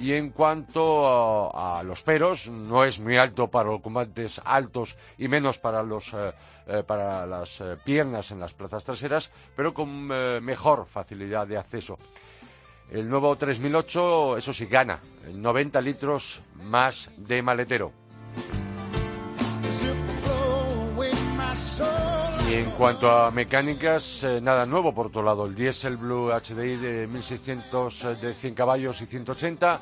Y 0.00 0.12
en 0.12 0.30
cuanto 0.30 1.56
a, 1.56 1.82
los 1.82 2.02
peros, 2.02 2.48
no 2.48 2.84
es 2.84 2.98
muy 2.98 3.16
alto 3.16 3.48
para 3.48 3.68
los 3.68 3.78
ocupantes 3.78 4.40
altos 4.44 4.96
y 5.18 5.28
menos 5.28 5.58
para, 5.58 5.82
los, 5.82 6.12
eh, 6.12 6.32
eh, 6.66 6.82
para 6.86 7.26
las 7.26 7.62
piernas 7.84 8.30
en 8.30 8.40
las 8.40 8.54
plazas 8.54 8.84
traseras, 8.84 9.30
pero 9.54 9.72
con 9.72 10.06
mejor 10.06 10.86
facilidad 10.86 11.46
de 11.46 11.58
acceso. 11.58 11.98
El 12.90 13.08
nuevo 13.08 13.34
3008, 13.36 14.36
eso 14.36 14.52
sí, 14.52 14.66
gana 14.66 15.00
90 15.32 15.80
litros 15.80 16.42
más 16.62 17.10
de 17.16 17.42
maletero. 17.42 17.92
En 22.56 22.70
cuanto 22.70 23.10
a 23.10 23.32
mecánicas, 23.32 24.22
eh, 24.22 24.40
nada 24.40 24.64
nuevo 24.64 24.94
por 24.94 25.08
otro 25.08 25.24
lado. 25.24 25.44
El 25.44 25.56
Diesel 25.56 25.96
Blue 25.96 26.30
HDI 26.30 26.76
de 26.76 27.06
1600 27.08 28.04
eh, 28.04 28.14
de 28.14 28.32
100 28.32 28.54
caballos 28.54 29.00
y 29.02 29.06
180. 29.06 29.80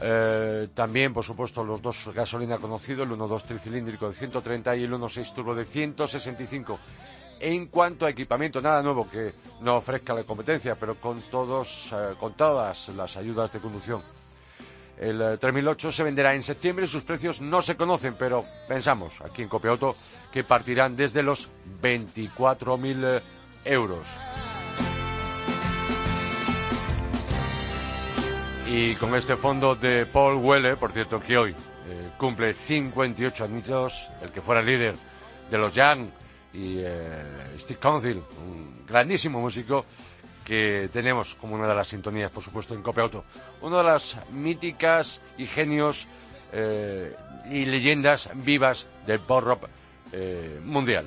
Eh, 0.00 0.68
también, 0.74 1.14
por 1.14 1.24
supuesto, 1.24 1.62
los 1.62 1.80
dos 1.80 2.10
gasolina 2.12 2.58
conocidos, 2.58 3.06
el 3.06 3.16
1.2 3.16 3.44
tricilíndrico 3.44 4.08
de 4.08 4.14
130 4.16 4.74
y 4.74 4.82
el 4.82 4.92
1.6 4.92 5.34
turbo 5.34 5.54
de 5.54 5.66
165. 5.66 6.80
En 7.38 7.66
cuanto 7.66 8.06
a 8.06 8.10
equipamiento, 8.10 8.60
nada 8.60 8.82
nuevo 8.82 9.08
que 9.08 9.32
no 9.60 9.76
ofrezca 9.76 10.14
la 10.14 10.24
competencia, 10.24 10.74
pero 10.74 10.96
con, 10.96 11.22
todos, 11.30 11.90
eh, 11.92 12.14
con 12.18 12.32
todas 12.32 12.88
las 12.88 13.16
ayudas 13.16 13.52
de 13.52 13.60
conducción. 13.60 14.02
El 14.98 15.38
3008 15.38 15.88
eh, 15.88 15.92
se 15.92 16.02
venderá 16.02 16.34
en 16.34 16.42
septiembre, 16.42 16.86
sus 16.86 17.02
precios 17.02 17.40
no 17.40 17.62
se 17.62 17.76
conocen, 17.76 18.14
pero 18.18 18.44
pensamos 18.68 19.20
aquí 19.20 19.42
en 19.42 19.48
Copiauto 19.48 19.96
que 20.32 20.44
partirán 20.44 20.96
desde 20.96 21.22
los 21.22 21.48
24.000 21.82 23.04
eh, 23.04 23.22
euros. 23.64 24.06
Y 28.66 28.94
con 28.94 29.14
este 29.14 29.36
fondo 29.36 29.74
de 29.74 30.06
Paul 30.06 30.36
Weller, 30.36 30.76
por 30.76 30.92
cierto 30.92 31.20
que 31.20 31.36
hoy 31.36 31.54
cumple 32.16 32.54
58 32.54 33.44
años, 33.44 34.08
el 34.22 34.30
que 34.30 34.40
fuera 34.40 34.62
líder 34.62 34.94
de 35.50 35.58
los 35.58 35.72
Young 35.74 36.08
y 36.52 36.78
eh, 36.78 37.56
Steve 37.58 37.80
Council, 37.80 38.22
un 38.46 38.86
grandísimo 38.86 39.40
músico 39.40 39.84
que 40.44 40.88
tenemos 40.92 41.34
como 41.36 41.54
una 41.54 41.66
de 41.66 41.74
las 41.74 41.88
sintonías, 41.88 42.30
por 42.30 42.42
supuesto, 42.42 42.74
en 42.74 42.82
Cope 42.82 43.00
Auto. 43.00 43.24
Una 43.62 43.78
de 43.78 43.84
las 43.84 44.18
míticas 44.30 45.20
y 45.38 45.46
genios 45.46 46.06
eh, 46.52 47.14
y 47.50 47.64
leyendas 47.64 48.30
vivas 48.34 48.86
del 49.06 49.20
pop 49.20 49.42
rock 49.42 49.68
eh, 50.12 50.60
mundial. 50.62 51.06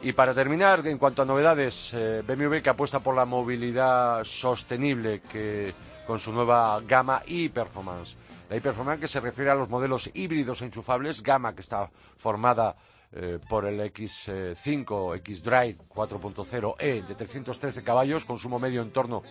Y 0.00 0.12
para 0.12 0.34
terminar, 0.34 0.86
en 0.86 0.98
cuanto 0.98 1.22
a 1.22 1.24
novedades, 1.24 1.94
BMW 2.26 2.56
que 2.56 2.70
apuesta 2.70 2.98
por 2.98 3.14
la 3.14 3.24
movilidad 3.24 4.24
sostenible 4.24 5.20
que 5.20 5.72
con 6.06 6.18
su 6.18 6.32
nueva 6.32 6.80
gama 6.86 7.22
e-performance. 7.26 8.16
La 8.50 8.56
e-performance 8.56 9.00
que 9.00 9.08
se 9.08 9.20
refiere 9.20 9.50
a 9.50 9.54
los 9.54 9.68
modelos 9.68 10.10
híbridos 10.14 10.62
enchufables, 10.62 11.22
gama 11.22 11.54
que 11.54 11.60
está 11.60 11.88
formada 12.16 12.76
eh, 13.14 13.38
por 13.48 13.66
el 13.66 13.80
X5 13.80 15.16
X-Drive 15.16 15.76
4.0E 15.88 17.06
de 17.06 17.14
313 17.14 17.82
caballos, 17.82 18.24
consumo 18.24 18.58
medio 18.58 18.80
en 18.80 18.90
torno 18.90 19.22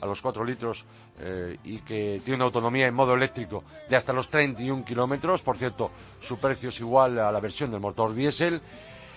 a 0.00 0.06
los 0.06 0.20
4 0.20 0.44
litros 0.44 0.84
eh, 1.20 1.56
y 1.64 1.78
que 1.78 2.20
tiene 2.24 2.36
una 2.36 2.44
autonomía 2.46 2.86
en 2.86 2.94
modo 2.94 3.14
eléctrico 3.14 3.64
de 3.88 3.96
hasta 3.96 4.12
los 4.12 4.28
31 4.28 4.84
kilómetros. 4.84 5.42
Por 5.42 5.56
cierto, 5.56 5.90
su 6.20 6.38
precio 6.38 6.68
es 6.68 6.80
igual 6.80 7.18
a 7.18 7.32
la 7.32 7.40
versión 7.40 7.70
del 7.70 7.80
motor 7.80 8.12
diésel. 8.14 8.60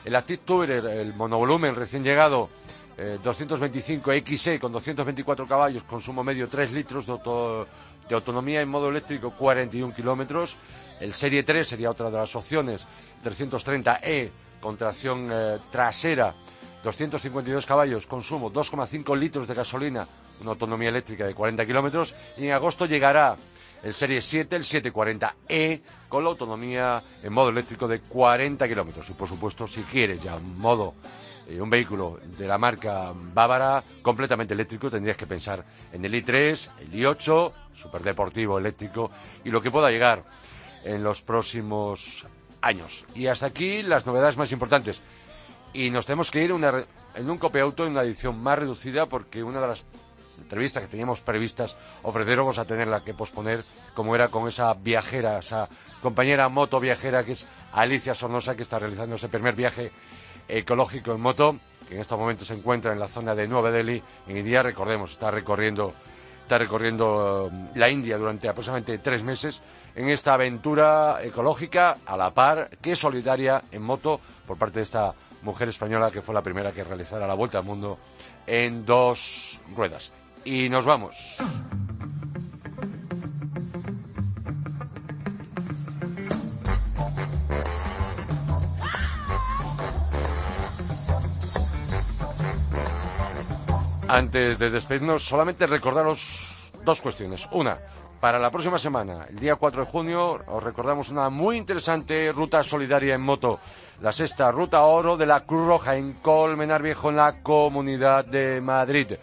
El 0.05 0.15
Active 0.15 0.43
Tourer, 0.45 0.85
el 0.85 1.15
monovolumen 1.15 1.75
recién 1.75 2.03
llegado, 2.03 2.49
225 2.95 4.11
eh, 4.11 4.23
XE 4.23 4.59
con 4.59 4.71
224 4.71 5.47
caballos, 5.47 5.83
consumo 5.83 6.23
medio 6.23 6.47
3 6.47 6.71
litros 6.71 7.05
de, 7.05 7.65
de 8.07 8.15
autonomía 8.15 8.61
en 8.61 8.69
modo 8.69 8.89
eléctrico 8.89 9.31
41 9.31 9.93
kilómetros. 9.93 10.57
El 10.99 11.13
Serie 11.13 11.43
3 11.43 11.67
sería 11.67 11.91
otra 11.91 12.09
de 12.09 12.17
las 12.17 12.35
opciones 12.35 12.85
330E 13.23 14.29
con 14.61 14.77
tracción 14.77 15.29
trasera, 15.71 16.33
252 16.83 17.65
caballos, 17.65 18.07
consumo 18.07 18.51
2,5 18.51 19.17
litros 19.17 19.47
de 19.47 19.53
gasolina, 19.53 20.07
una 20.41 20.51
autonomía 20.51 20.89
eléctrica 20.89 21.25
de 21.25 21.33
40 21.33 21.65
kilómetros. 21.65 22.15
Y 22.37 22.45
en 22.45 22.53
agosto 22.53 22.85
llegará 22.85 23.35
el 23.83 23.93
Serie 23.93 24.21
7, 24.21 24.55
el 24.55 24.63
740E, 24.63 25.81
con 26.07 26.23
la 26.23 26.29
autonomía 26.29 27.03
en 27.21 27.33
modo 27.33 27.49
eléctrico 27.49 27.87
de 27.87 27.99
40 27.99 28.67
kilómetros. 28.67 29.09
Y 29.09 29.13
por 29.13 29.27
supuesto, 29.27 29.67
si 29.67 29.81
quieres 29.83 30.23
ya 30.23 30.37
modo, 30.37 30.93
eh, 31.47 31.61
un 31.61 31.69
vehículo 31.69 32.19
de 32.37 32.47
la 32.47 32.57
marca 32.57 33.11
bávara 33.13 33.83
completamente 34.01 34.53
eléctrico, 34.53 34.89
tendrías 34.89 35.17
que 35.17 35.27
pensar 35.27 35.63
en 35.91 36.03
el 36.03 36.13
i3, 36.13 36.69
el 36.79 36.91
i8, 36.91 37.51
superdeportivo 37.73 38.57
eléctrico 38.57 39.11
y 39.43 39.49
lo 39.49 39.61
que 39.61 39.71
pueda 39.71 39.91
llegar 39.91 40.23
en 40.83 41.03
los 41.03 41.21
próximos 41.21 42.25
años. 42.61 43.05
Y 43.13 43.27
hasta 43.27 43.47
aquí 43.47 43.83
las 43.83 44.05
novedades 44.05 44.37
más 44.37 44.51
importantes. 44.51 45.01
Y 45.73 45.89
nos 45.89 46.05
tenemos 46.05 46.31
que 46.31 46.43
ir 46.43 46.51
en 46.51 47.29
un 47.29 47.37
copiauto 47.37 47.85
en 47.85 47.91
una 47.91 48.03
edición 48.03 48.41
más 48.41 48.57
reducida 48.57 49.07
porque 49.07 49.43
una 49.43 49.61
de 49.61 49.67
las 49.67 49.83
entrevistas 50.39 50.83
que 50.83 50.89
teníamos 50.89 51.21
previstas 51.21 51.77
ofrecer 52.03 52.37
vamos 52.37 52.57
a 52.57 52.65
tenerla 52.65 53.03
que 53.03 53.13
posponer 53.13 53.63
como 53.93 54.15
era 54.15 54.29
con 54.29 54.47
esa 54.47 54.73
viajera, 54.73 55.39
esa 55.39 55.69
compañera 56.01 56.49
moto 56.49 56.79
viajera 56.79 57.23
que 57.23 57.33
es 57.33 57.47
Alicia 57.73 58.15
Sornosa 58.15 58.55
que 58.55 58.63
está 58.63 58.79
realizando 58.79 59.15
ese 59.15 59.29
primer 59.29 59.55
viaje 59.55 59.91
ecológico 60.47 61.13
en 61.13 61.21
moto 61.21 61.57
que 61.87 61.95
en 61.95 62.01
este 62.01 62.15
momento 62.15 62.45
se 62.45 62.53
encuentra 62.53 62.93
en 62.93 62.99
la 62.99 63.07
zona 63.07 63.35
de 63.35 63.47
Nueva 63.47 63.71
Delhi 63.71 64.01
en 64.27 64.37
India, 64.37 64.63
recordemos, 64.63 65.11
está 65.11 65.31
recorriendo 65.31 65.93
está 66.45 66.59
recorriendo 66.59 67.45
um, 67.45 67.69
la 67.73 67.89
India 67.89 68.19
durante 68.19 68.47
aproximadamente 68.47 68.99
tres 68.99 69.23
meses 69.23 69.61
en 69.95 70.09
esta 70.09 70.35
aventura 70.35 71.17
ecológica 71.23 71.97
a 72.05 72.15
la 72.15 72.31
par 72.35 72.69
que 72.81 72.95
solidaria 72.95 73.63
en 73.71 73.81
moto 73.81 74.21
por 74.45 74.57
parte 74.57 74.79
de 74.79 74.83
esta 74.83 75.15
mujer 75.41 75.69
española 75.69 76.11
que 76.11 76.21
fue 76.21 76.35
la 76.35 76.43
primera 76.43 76.71
que 76.71 76.83
realizara 76.83 77.25
la 77.25 77.33
vuelta 77.33 77.57
al 77.57 77.63
mundo 77.63 77.97
en 78.45 78.85
dos 78.85 79.59
ruedas. 79.75 80.11
Y 80.43 80.69
nos 80.69 80.85
vamos. 80.85 81.37
Antes 94.15 94.57
de 94.57 94.69
despedirnos, 94.69 95.27
solamente 95.27 95.67
recordaros 95.67 96.71
dos 96.85 97.01
cuestiones. 97.01 97.49
Una, 97.51 97.77
para 98.21 98.39
la 98.39 98.49
próxima 98.49 98.79
semana, 98.79 99.25
el 99.29 99.37
día 99.37 99.57
4 99.57 99.83
de 99.83 99.91
junio, 99.91 100.39
os 100.47 100.63
recordamos 100.63 101.09
una 101.09 101.29
muy 101.29 101.57
interesante 101.57 102.31
ruta 102.31 102.63
solidaria 102.63 103.15
en 103.15 103.19
moto, 103.19 103.59
la 104.01 104.13
sexta 104.13 104.49
ruta 104.51 104.83
oro 104.83 105.17
de 105.17 105.25
la 105.25 105.41
Cruz 105.41 105.67
Roja 105.67 105.97
en 105.97 106.13
Colmenar 106.13 106.81
Viejo, 106.81 107.09
en 107.09 107.17
la 107.17 107.43
Comunidad 107.43 108.23
de 108.23 108.61
Madrid. 108.61 109.15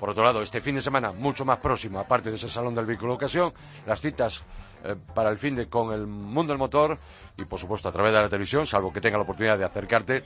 Por 0.00 0.10
otro 0.10 0.24
lado, 0.24 0.42
este 0.42 0.60
fin 0.60 0.74
de 0.74 0.82
semana, 0.82 1.12
mucho 1.12 1.44
más 1.44 1.58
próximo, 1.58 2.00
aparte 2.00 2.30
de 2.30 2.36
ese 2.36 2.48
Salón 2.48 2.74
del 2.74 2.86
Vehículo 2.86 3.14
Ocasión, 3.14 3.52
las 3.86 4.00
citas 4.00 4.42
eh, 4.82 4.96
para 5.14 5.30
el 5.30 5.38
fin 5.38 5.54
de 5.54 5.68
con 5.68 5.94
el 5.94 6.08
mundo 6.08 6.52
del 6.52 6.58
motor 6.58 6.98
y, 7.36 7.44
por 7.44 7.60
supuesto, 7.60 7.88
a 7.88 7.92
través 7.92 8.12
de 8.12 8.20
la 8.20 8.28
televisión, 8.28 8.66
salvo 8.66 8.92
que 8.92 9.00
tenga 9.00 9.16
la 9.16 9.22
oportunidad 9.22 9.58
de 9.58 9.64
acercarte. 9.64 10.24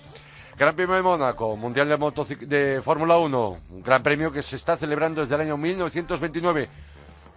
Gran 0.56 0.76
Premio 0.76 0.94
de 0.94 1.02
Mónaco, 1.02 1.56
Mundial 1.56 1.88
de, 1.88 2.46
de 2.46 2.80
Fórmula 2.80 3.18
1, 3.18 3.58
un 3.70 3.82
gran 3.82 4.04
premio 4.04 4.30
que 4.30 4.40
se 4.40 4.54
está 4.54 4.76
celebrando 4.76 5.20
desde 5.20 5.34
el 5.34 5.40
año 5.40 5.56
1929 5.56 6.68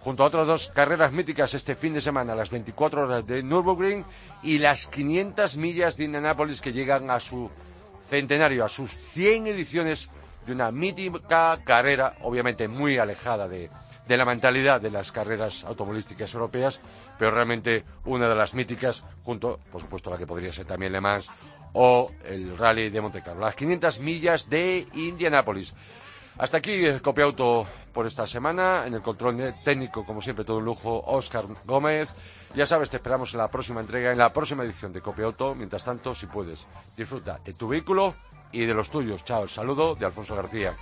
junto 0.00 0.22
a 0.22 0.26
otras 0.26 0.46
dos 0.46 0.68
carreras 0.68 1.10
míticas 1.10 1.52
este 1.52 1.74
fin 1.74 1.94
de 1.94 2.00
semana, 2.00 2.36
las 2.36 2.50
24 2.50 3.02
horas 3.02 3.26
de 3.26 3.42
Nürburgring 3.42 4.04
y 4.44 4.58
las 4.58 4.86
500 4.86 5.56
millas 5.56 5.96
de 5.96 6.04
Indianápolis 6.04 6.60
que 6.60 6.72
llegan 6.72 7.10
a 7.10 7.18
su 7.18 7.50
centenario, 8.08 8.64
a 8.64 8.68
sus 8.68 8.92
100 8.92 9.48
ediciones 9.48 10.10
de 10.46 10.52
una 10.52 10.70
mítica 10.70 11.58
carrera, 11.64 12.14
obviamente 12.22 12.68
muy 12.68 12.98
alejada 12.98 13.48
de, 13.48 13.68
de 14.06 14.16
la 14.16 14.26
mentalidad 14.26 14.80
de 14.80 14.92
las 14.92 15.10
carreras 15.10 15.64
automovilísticas 15.64 16.32
europeas, 16.34 16.80
pero 17.18 17.32
realmente 17.32 17.82
una 18.04 18.28
de 18.28 18.36
las 18.36 18.54
míticas, 18.54 19.02
junto, 19.24 19.58
por 19.72 19.80
supuesto, 19.80 20.08
a 20.08 20.12
la 20.12 20.18
que 20.18 20.26
podría 20.26 20.52
ser 20.52 20.66
también 20.66 20.92
Le 20.92 21.00
Mans 21.00 21.28
o 21.72 22.10
el 22.24 22.56
Rally 22.56 22.90
de 22.90 23.00
Monte 23.00 23.22
Carlo. 23.22 23.40
Las 23.40 23.54
500 23.54 24.00
millas 24.00 24.48
de 24.48 24.86
Indianápolis. 24.94 25.74
Hasta 26.38 26.58
aquí 26.58 26.86
eh, 26.86 27.00
Copiauto 27.00 27.66
por 27.92 28.06
esta 28.06 28.26
semana. 28.26 28.84
En 28.86 28.94
el 28.94 29.02
control 29.02 29.54
técnico, 29.64 30.06
como 30.06 30.22
siempre, 30.22 30.44
todo 30.44 30.58
un 30.58 30.64
lujo, 30.64 31.02
Óscar 31.06 31.44
Gómez. 31.64 32.14
Ya 32.54 32.66
sabes, 32.66 32.90
te 32.90 32.96
esperamos 32.96 33.32
en 33.34 33.38
la 33.38 33.48
próxima 33.48 33.80
entrega, 33.80 34.12
en 34.12 34.18
la 34.18 34.32
próxima 34.32 34.64
edición 34.64 34.92
de 34.92 35.00
Copiauto. 35.00 35.54
Mientras 35.54 35.84
tanto, 35.84 36.14
si 36.14 36.26
puedes, 36.26 36.66
disfruta 36.96 37.40
de 37.44 37.54
tu 37.54 37.68
vehículo 37.68 38.14
y 38.52 38.64
de 38.64 38.74
los 38.74 38.90
tuyos. 38.90 39.24
Chao, 39.24 39.42
el 39.42 39.50
saludo 39.50 39.94
de 39.94 40.06
Alfonso 40.06 40.36
García. 40.36 40.74